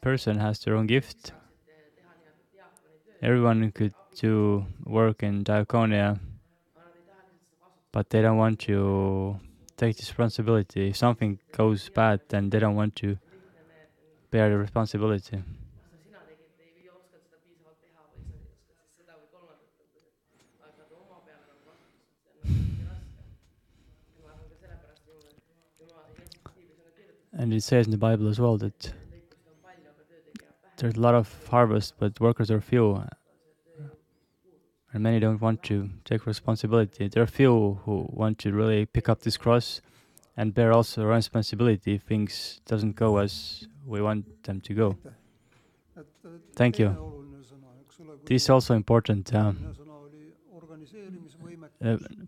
person 0.00 0.38
has 0.38 0.60
their 0.60 0.76
own 0.76 0.86
gift. 0.86 1.32
Everyone 3.20 3.70
could 3.72 3.94
do 4.16 4.66
work 4.84 5.22
in 5.22 5.44
diaconia, 5.44 6.18
but 7.92 8.10
they 8.10 8.22
don't 8.22 8.36
want 8.36 8.58
to 8.60 9.38
take 9.82 9.98
responsibility. 9.98 10.90
If 10.90 10.96
something 10.96 11.40
goes 11.50 11.88
bad, 11.88 12.20
then 12.28 12.50
they 12.50 12.60
don't 12.60 12.76
want 12.76 12.94
to 12.96 13.18
bear 14.30 14.48
the 14.48 14.56
responsibility. 14.56 15.42
And 27.32 27.52
it 27.52 27.62
says 27.62 27.86
in 27.86 27.90
the 27.90 27.98
Bible 27.98 28.28
as 28.28 28.38
well 28.38 28.56
that 28.58 28.92
there's 30.76 30.94
a 30.94 31.00
lot 31.00 31.14
of 31.14 31.26
harvest, 31.48 31.94
but 31.98 32.20
workers 32.20 32.50
are 32.52 32.60
few. 32.60 33.02
And 34.92 35.02
many 35.02 35.20
don't 35.20 35.40
want 35.40 35.62
to 35.64 35.88
take 36.04 36.26
responsibility. 36.26 37.08
There 37.08 37.22
are 37.22 37.26
few 37.26 37.80
who 37.84 38.06
want 38.10 38.38
to 38.40 38.52
really 38.52 38.84
pick 38.84 39.08
up 39.08 39.22
this 39.22 39.36
cross 39.36 39.80
and 40.36 40.54
bear 40.54 40.72
also 40.72 41.04
responsibility 41.04 41.94
if 41.94 42.02
things 42.02 42.60
doesn't 42.66 42.96
go 42.96 43.18
as 43.18 43.66
we 43.86 44.02
want 44.02 44.44
them 44.44 44.60
to 44.60 44.74
go. 44.74 44.96
Thank 46.54 46.78
you. 46.78 46.96
This 48.24 48.44
is 48.44 48.50
also 48.50 48.74
important. 48.74 49.34
Um, 49.34 49.74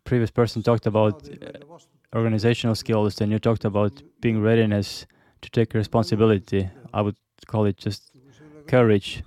previous 0.05 0.31
person 0.31 0.62
talked 0.62 0.87
about 0.87 1.29
uh, 1.29 2.16
organizational 2.16 2.74
skills, 2.74 3.20
and 3.20 3.31
you 3.31 3.38
talked 3.38 3.64
about 3.64 4.03
being 4.20 4.42
readiness 4.42 5.07
to 5.42 5.50
take 5.50 5.74
responsibility. 5.74 6.68
I 6.92 7.03
would 7.03 7.16
call 7.46 7.66
it 7.66 7.77
just 7.77 8.11
courage. 8.66 9.22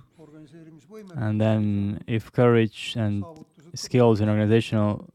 And 1.16 1.40
then 1.40 2.02
if 2.06 2.32
courage 2.32 2.94
and 2.96 3.24
skills 3.74 4.20
and 4.20 4.30
organizational 4.30 5.08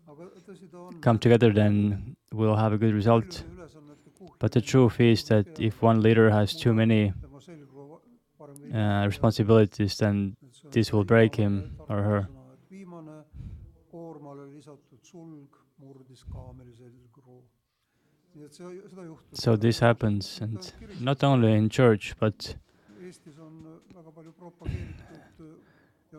come 1.02 1.20
together, 1.20 1.52
then 1.52 2.16
we'll 2.32 2.56
have 2.56 2.74
a 2.74 2.78
good 2.78 2.94
result. 2.94 3.44
But 4.40 4.52
the 4.52 4.62
truth 4.62 5.00
is 5.00 5.24
that 5.26 5.48
if 5.60 5.82
one 5.82 6.02
leader 6.02 6.30
has 6.30 6.56
too 6.56 6.74
many 6.74 7.14
uh, 8.74 9.04
responsibilities, 9.06 9.98
then 9.98 10.36
this 10.72 10.92
will 10.92 11.04
break 11.04 11.36
him 11.36 11.78
or 11.90 12.02
her. 12.02 12.28
So 19.34 19.56
this 19.56 19.80
happens, 19.80 20.40
and 20.42 20.74
not 21.00 21.24
only 21.24 21.54
in 21.54 21.70
church, 21.70 22.16
but 22.20 22.56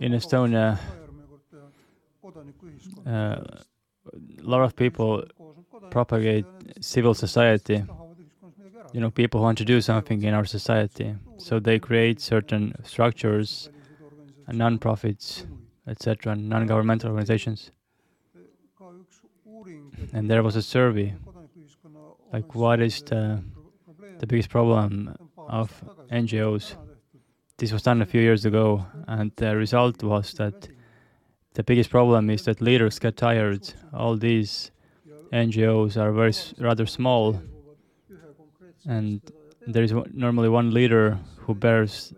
in 0.01 0.13
Estonia, 0.13 0.79
uh, 3.07 3.11
a 3.11 3.37
lot 4.43 4.63
of 4.63 4.77
people 4.77 5.25
propagate 5.91 6.47
civil 6.81 7.15
society. 7.15 7.85
You 8.93 9.01
know, 9.01 9.11
people 9.11 9.41
want 9.41 9.59
to 9.59 9.65
do 9.65 9.81
something 9.81 10.23
in 10.23 10.35
our 10.35 10.45
society, 10.45 11.15
so 11.39 11.59
they 11.59 11.79
create 11.79 12.21
certain 12.21 12.75
structures, 12.85 13.71
and 14.47 14.59
non-profits, 14.59 15.47
etc., 15.89 16.37
non-governmental 16.37 17.11
organizations. 17.11 17.71
And 20.13 20.31
there 20.31 20.43
was 20.43 20.55
a 20.55 20.63
survey 20.63 21.15
like 22.35 22.55
what 22.55 22.81
is 22.81 23.03
the 23.03 23.41
the 24.19 24.27
biggest 24.27 24.51
problem 24.51 25.15
of 25.37 25.69
NGOs? 26.11 26.77
This 27.57 27.73
was 27.73 27.83
done 27.83 28.03
a 28.03 28.07
few 28.07 28.21
years 28.21 28.45
ago, 28.45 28.85
and 29.07 29.31
the 29.37 29.57
result 29.57 30.03
was 30.03 30.33
that 30.35 30.69
the 31.55 31.63
biggest 31.63 31.91
problem 31.91 32.29
is 32.31 32.45
that 32.45 32.61
leaders 32.61 32.99
get 32.99 33.17
tired. 33.17 33.73
All 33.93 34.17
these 34.17 34.73
NGOs 35.33 35.97
are 35.97 36.11
very 36.13 36.33
rather 36.59 36.87
small, 36.87 37.41
and 38.87 39.21
there 39.67 39.85
is 39.85 39.95
normally 40.13 40.49
one 40.49 40.75
leader 40.75 41.19
who 41.39 41.55
bears 41.55 42.13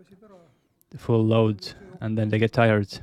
the 0.89 0.97
full 0.97 1.23
load, 1.23 1.73
and 2.01 2.17
then 2.17 2.29
they 2.29 2.39
get 2.39 2.53
tired. 2.53 2.99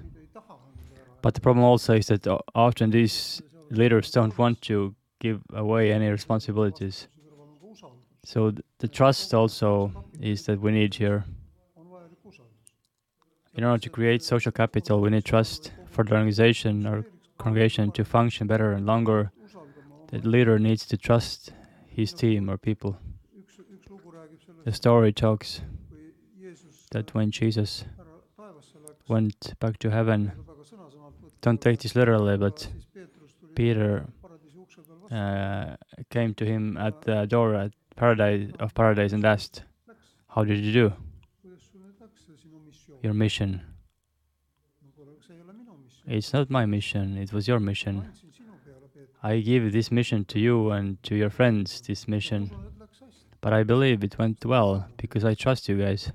But 1.23 1.35
the 1.35 1.41
problem 1.41 1.65
also 1.65 1.95
is 1.95 2.07
that 2.09 2.27
uh, 2.27 2.39
often 2.55 2.91
these 2.91 3.41
leaders 3.71 4.11
don't 4.11 4.37
want 4.37 4.61
to 4.63 4.95
give 5.21 5.41
away 5.53 5.93
any 5.93 6.09
responsibilities. 6.09 7.09
So 8.25 8.51
th 8.51 8.61
the 8.79 8.89
trust 8.89 9.35
also 9.35 9.91
is 10.21 10.45
that 10.47 10.59
we 10.61 10.71
need 10.73 10.95
here. 10.95 11.25
In 13.57 13.63
order 13.63 13.79
to 13.79 13.91
create 13.91 14.23
social 14.23 14.51
capital, 14.51 15.01
we 15.01 15.11
need 15.11 15.25
trust 15.25 15.73
for 15.87 16.03
the 16.03 16.13
organization 16.13 16.87
or 16.87 17.05
congregation 17.39 17.93
to 17.93 18.05
function 18.05 18.49
better 18.49 18.73
and 18.73 18.85
longer. 18.85 19.31
The 20.09 20.19
leader 20.19 20.59
needs 20.59 20.85
to 20.87 20.97
trust 20.97 21.53
his 21.87 22.13
team 22.13 22.51
or 22.51 22.59
people. 22.59 22.99
The 24.65 24.73
story 24.73 25.13
talks 25.13 25.61
that 26.91 27.15
when 27.15 27.31
Jesus 27.31 27.85
went 29.09 29.55
back 29.61 29.79
to 29.79 29.91
heaven, 29.91 30.33
don't 31.41 31.61
take 31.61 31.79
this 31.81 31.95
literally, 31.95 32.37
but 32.37 32.67
Peter 33.55 34.07
uh, 35.13 35.77
came 36.11 36.35
to 36.35 36.45
him 36.45 36.77
at 36.77 37.03
the 37.03 37.27
door 37.27 37.55
at 37.55 37.73
paradise 37.95 38.51
of 38.59 38.75
paradise 38.75 39.13
and 39.13 39.25
asked, 39.25 39.63
"How 40.29 40.43
did 40.43 40.59
you 40.59 40.73
do 40.73 40.93
your 43.05 43.15
mission?" 43.15 43.61
It's 46.07 46.33
not 46.33 46.51
my 46.51 46.67
mission. 46.67 47.17
It 47.17 47.33
was 47.33 47.47
your 47.47 47.61
mission. 47.61 48.11
I 49.23 49.41
give 49.41 49.73
this 49.73 49.91
mission 49.91 50.25
to 50.27 50.39
you 50.39 50.71
and 50.71 51.03
to 51.05 51.15
your 51.15 51.31
friends. 51.31 51.81
This 51.81 52.09
mission, 52.09 52.51
but 53.41 53.53
I 53.53 53.63
believe 53.63 54.03
it 54.05 54.19
went 54.19 54.45
well 54.45 54.89
because 54.97 55.25
I 55.25 55.35
trust 55.35 55.69
you 55.69 55.79
guys. 55.79 56.13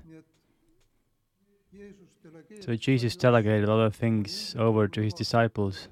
So 2.60 2.76
Jesus 2.76 3.16
delegated 3.16 3.68
a 3.68 3.74
lot 3.74 3.86
of 3.86 3.94
things 3.96 4.54
over 4.58 4.86
to 4.86 5.00
his 5.00 5.14
disciples 5.14 5.88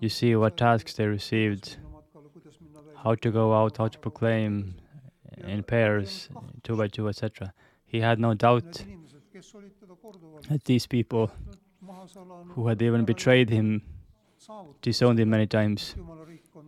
you 0.00 0.08
see 0.08 0.34
what 0.36 0.56
tasks 0.56 0.94
they 0.94 1.06
received, 1.06 1.76
how 3.02 3.14
to 3.14 3.30
go 3.30 3.54
out, 3.54 3.76
how 3.78 3.88
to 3.88 3.98
proclaim 3.98 4.74
in 5.38 5.62
pairs, 5.62 6.28
two 6.62 6.76
by 6.76 6.88
two, 6.88 7.08
etc. 7.08 7.52
He 7.84 8.00
had 8.00 8.18
no 8.18 8.34
doubt 8.34 8.84
these 10.64 10.86
people 10.86 11.30
who 12.54 12.68
had 12.68 12.82
even 12.82 13.04
betrayed 13.04 13.50
him, 13.50 13.82
disowned 14.82 15.18
him 15.20 15.30
many 15.30 15.46
times, 15.46 15.94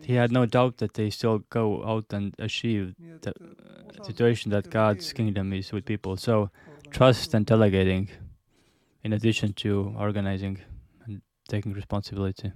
he 0.03 0.15
had 0.15 0.33
no 0.33 0.47
doubt 0.47 0.79
that 0.79 0.95
they 0.95 1.11
still 1.11 1.39
go 1.51 1.85
out 1.85 2.13
and 2.13 2.35
achieve 2.39 2.95
the 3.23 3.31
uh, 3.31 4.05
situation 4.05 4.51
that 4.51 4.71
God's 4.71 5.13
kingdom 5.13 5.53
is 5.53 5.73
with 5.73 5.85
people. 5.85 6.17
So, 6.17 6.51
trust 6.91 7.35
and 7.35 7.45
delegating, 7.47 8.09
in 9.03 9.13
addition 9.13 9.53
to 9.55 9.95
organizing 9.99 10.59
and 11.05 11.23
taking 11.49 11.73
responsibility. 11.73 12.53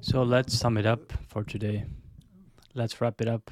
So 0.00 0.22
let's 0.22 0.54
sum 0.54 0.76
it 0.76 0.86
up 0.86 1.12
for 1.28 1.44
today. 1.44 1.84
Let's 2.74 3.00
wrap 3.00 3.20
it 3.20 3.28
up. 3.28 3.50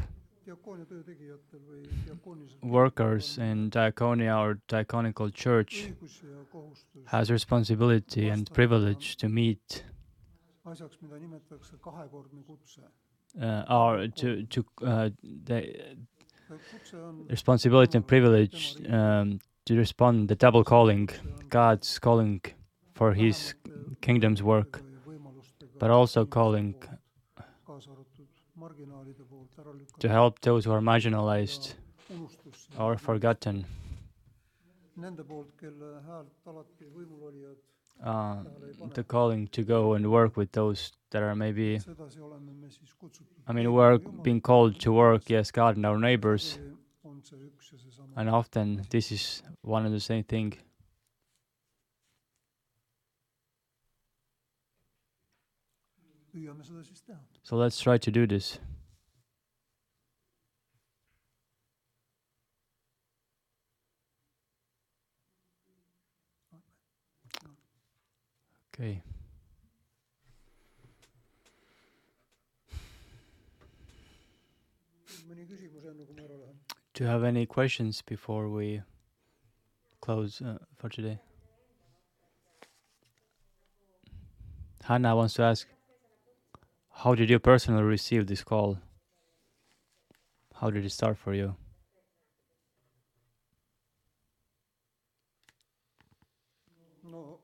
Workers 2.63 3.39
in 3.39 3.71
Diaconia 3.71 4.39
or 4.39 4.59
Diaconical 4.69 5.33
Church 5.35 5.93
has 7.07 7.31
responsibility 7.31 8.29
and 8.29 8.51
privilege 8.53 9.17
to 9.17 9.29
meet 9.29 9.85
uh, 13.41 14.07
to 14.17 14.43
to 14.45 14.65
uh, 14.85 15.11
the 15.23 15.97
responsibility 17.29 17.97
and 17.99 18.07
privilege 18.07 18.77
um, 18.89 19.41
to 19.67 19.77
respond 19.77 20.29
the 20.29 20.35
double 20.35 20.65
calling, 20.65 21.11
God's 21.51 21.99
calling 21.99 22.41
for 22.95 23.13
His 23.13 23.55
kingdom's 24.01 24.43
work, 24.43 24.83
but 25.79 25.91
also 25.91 26.25
calling 26.27 26.75
to 29.99 30.09
help 30.09 30.41
those 30.41 30.65
who 30.65 30.73
are 30.73 30.81
marginalized 30.81 31.75
or 32.79 32.97
forgotten, 32.99 33.65
uh, 38.05 38.37
the 38.95 39.05
calling 39.05 39.47
to 39.49 39.63
go 39.63 39.95
and 39.95 40.11
work 40.11 40.37
with 40.37 40.51
those 40.53 40.93
that 41.11 41.23
are 41.23 41.35
maybe, 41.35 41.79
I 43.47 43.53
mean, 43.53 43.73
we're 43.73 43.99
being 44.23 44.41
called 44.41 44.79
to 44.81 44.93
work, 44.93 45.29
yes, 45.31 45.51
God 45.51 45.77
and 45.77 45.87
our 45.87 45.99
neighbors, 45.99 46.59
and 48.17 48.29
often 48.31 48.83
this 48.91 49.13
is 49.13 49.43
one 49.63 49.85
and 49.87 49.95
the 49.95 50.01
same 50.01 50.25
thing. 50.25 50.55
So 57.43 57.57
let's 57.57 57.81
try 57.81 57.99
to 57.99 58.11
do 58.11 58.27
this. 58.27 58.59
Okay. 68.75 69.03
Do 76.95 77.05
you 77.05 77.11
have 77.11 77.25
any 77.25 77.47
questions 77.47 78.03
before 78.03 78.49
we 78.49 78.83
close 80.01 80.41
uh, 80.43 80.59
for 80.77 80.89
today? 80.89 81.21
Hannah 84.85 85.15
wants 85.15 85.35
to 85.35 85.43
ask 85.43 85.67
How 87.03 87.15
did 87.15 87.31
you 87.31 87.39
personally 87.39 87.85
receive 87.85 88.27
this 88.27 88.43
call? 88.43 88.79
How 90.57 90.69
did 90.69 90.85
it 90.85 90.91
start 90.91 91.17
for 91.17 91.33
you? 91.33 91.55
no 97.05 97.39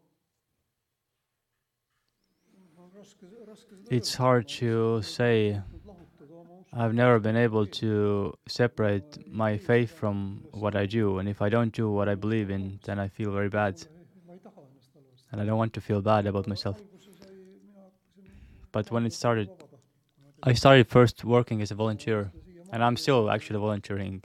no 2.79 2.89
raske 2.97 3.27
raske 3.51 3.77
seda 3.77 3.97
It's 3.99 4.17
hard 4.17 4.49
to 4.55 5.03
say. 5.03 5.37
suutnud 5.53 5.87
lahutada 5.91 6.35
oma 6.41 6.59
usu 6.59 6.81
I've 6.81 6.97
never 7.03 7.21
been 7.21 7.37
able 7.37 7.67
to 7.81 7.91
separate 8.49 9.19
my 9.43 9.53
faith 9.69 9.93
from 10.01 10.17
what 10.65 10.75
I 10.83 10.87
do, 10.87 11.19
and 11.19 11.29
if 11.35 11.41
I 11.41 11.49
don't 11.57 11.73
do 11.83 11.93
what 11.99 12.09
I 12.09 12.17
believe 12.27 12.51
in, 12.51 12.67
then 12.89 12.99
I 12.99 13.07
feel 13.21 13.31
very 13.39 13.53
bad, 13.61 13.87
ma 14.27 14.35
ei 14.35 14.43
taha 14.49 14.67
ennast 14.67 14.91
halvasti 14.99 15.31
and 15.31 15.41
I 15.41 15.45
don't 15.53 15.63
want 15.65 15.75
to 15.81 15.85
feel 15.91 16.03
bad 16.11 16.27
about 16.33 16.53
myself. 16.57 16.83
But 18.75 18.91
when 18.91 19.07
it 19.07 19.13
started, 19.13 19.51
I 20.43 20.53
started 20.53 20.89
first 20.89 21.23
working 21.25 21.63
as 21.63 21.71
a 21.71 21.77
volunteer, 21.77 22.33
and 22.73 22.83
I'm 22.83 22.97
still 22.97 23.31
actually 23.31 23.61
volunteering. 23.61 24.25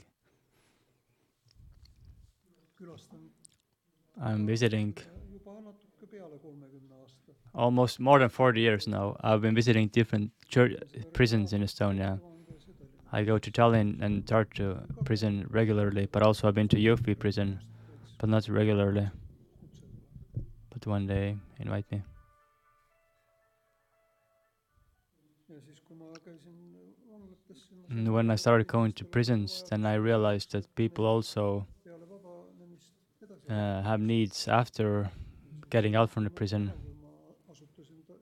I'm 4.20 4.46
visiting 4.48 4.96
almost 7.54 8.00
more 8.00 8.18
than 8.18 8.28
40 8.28 8.60
years 8.60 8.88
now. 8.88 9.16
I've 9.20 9.40
been 9.40 9.54
visiting 9.54 9.86
different 9.86 10.32
church 10.48 10.72
prisons 11.12 11.52
in 11.52 11.62
Estonia. 11.62 12.20
I 13.12 13.22
go 13.22 13.38
to 13.38 13.50
Tallinn 13.52 14.02
and 14.02 14.26
Tartu 14.26 14.82
prison 15.04 15.46
regularly, 15.48 16.08
but 16.10 16.24
also 16.24 16.48
I've 16.48 16.56
been 16.56 16.68
to 16.74 16.76
Jõhvi 16.76 17.16
prison, 17.16 17.60
but 18.18 18.28
not 18.28 18.48
regularly. 18.48 19.08
But 20.70 20.86
one 20.88 21.06
day 21.06 21.36
invite 21.60 21.86
me. 21.92 22.02
When 28.12 28.30
I 28.30 28.36
started 28.36 28.66
going 28.66 28.92
to 28.92 29.04
prisons, 29.04 29.64
then 29.70 29.84
I 29.86 29.94
realized 29.94 30.52
that 30.52 30.64
people 30.74 31.04
also 31.06 31.66
peale 31.84 31.98
vabanemist 31.98 32.92
edasi 33.22 33.50
uh, 33.50 33.82
have 33.82 34.00
needs 34.00 34.48
after 34.48 35.10
getting 35.70 35.94
out 35.96 36.10
from 36.10 36.24
the 36.24 36.30
prison. 36.30 36.62
kui 36.70 36.94
ma 37.02 37.08
asutasin 37.52 37.98
ta- 38.06 38.14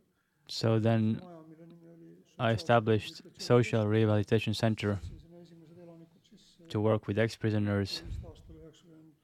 So 0.48 0.78
then 0.78 1.02
maja 1.20 1.42
mille 1.48 1.66
nimi 1.66 1.88
oli 1.94 2.16
I 2.38 2.52
established 2.52 3.20
Social 3.38 3.86
Rehabilitation 3.86 4.54
Center 4.54 4.90
võtsin 4.94 5.20
sinna 5.20 5.38
esimesed 5.44 5.78
elanikud 5.84 6.22
sisse 6.32 6.68
to 6.72 6.80
work 6.80 7.06
with 7.08 7.18
ex-prisoners. 7.18 7.90
vist 8.06 8.24
aastal 8.24 8.56
üheksakümmend 8.56 9.14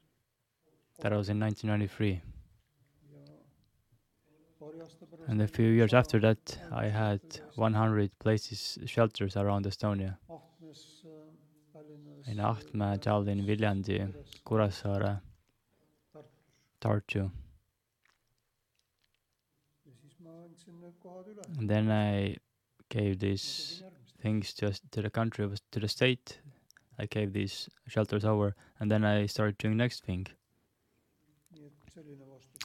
That 1.02 1.12
was 1.12 1.28
in 1.28 1.38
1993. 1.40 2.20
And 5.26 5.40
a 5.40 5.48
few 5.48 5.68
years 5.68 5.94
after 5.94 6.20
that, 6.20 6.58
I 6.70 6.86
had 6.86 7.20
100 7.54 8.18
places, 8.18 8.78
shelters 8.86 9.36
around 9.36 9.64
Estonia. 9.64 10.16
In 12.26 12.38
Ahtme, 12.38 12.98
Tallinn, 12.98 13.44
Viljandi, 13.46 14.12
Kuressaare, 14.46 15.20
Tartu. 16.80 17.30
And 21.58 21.68
then 21.68 21.90
I 21.90 22.36
gave 22.88 23.18
these 23.18 23.82
things 24.20 24.52
to, 24.54 24.72
to 24.90 25.02
the 25.02 25.10
country, 25.10 25.48
to 25.72 25.80
the 25.80 25.88
state. 25.88 26.38
I 26.98 27.06
gave 27.06 27.32
these 27.32 27.68
shelters 27.88 28.24
over, 28.24 28.54
and 28.78 28.90
then 28.90 29.04
I 29.04 29.26
started 29.26 29.58
doing 29.58 29.76
next 29.76 30.04
thing. 30.04 30.26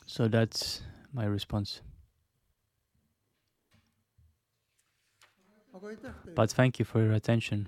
So 0.06 0.28
that's 0.28 0.82
my 1.14 1.26
response. 1.26 1.82
But 6.36 6.52
thank 6.52 6.80
you 6.80 6.86
for 6.86 7.02
your 7.02 7.14
attention. 7.14 7.68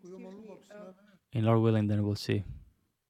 kui 0.00 0.10
jumal 0.10 0.32
lubab 0.34 0.58
siis 0.66 1.38
In 1.38 1.44
Lord 1.44 1.62
willing, 1.62 1.88
then 1.88 2.02
we'll 2.04 2.16
see. 2.16 2.44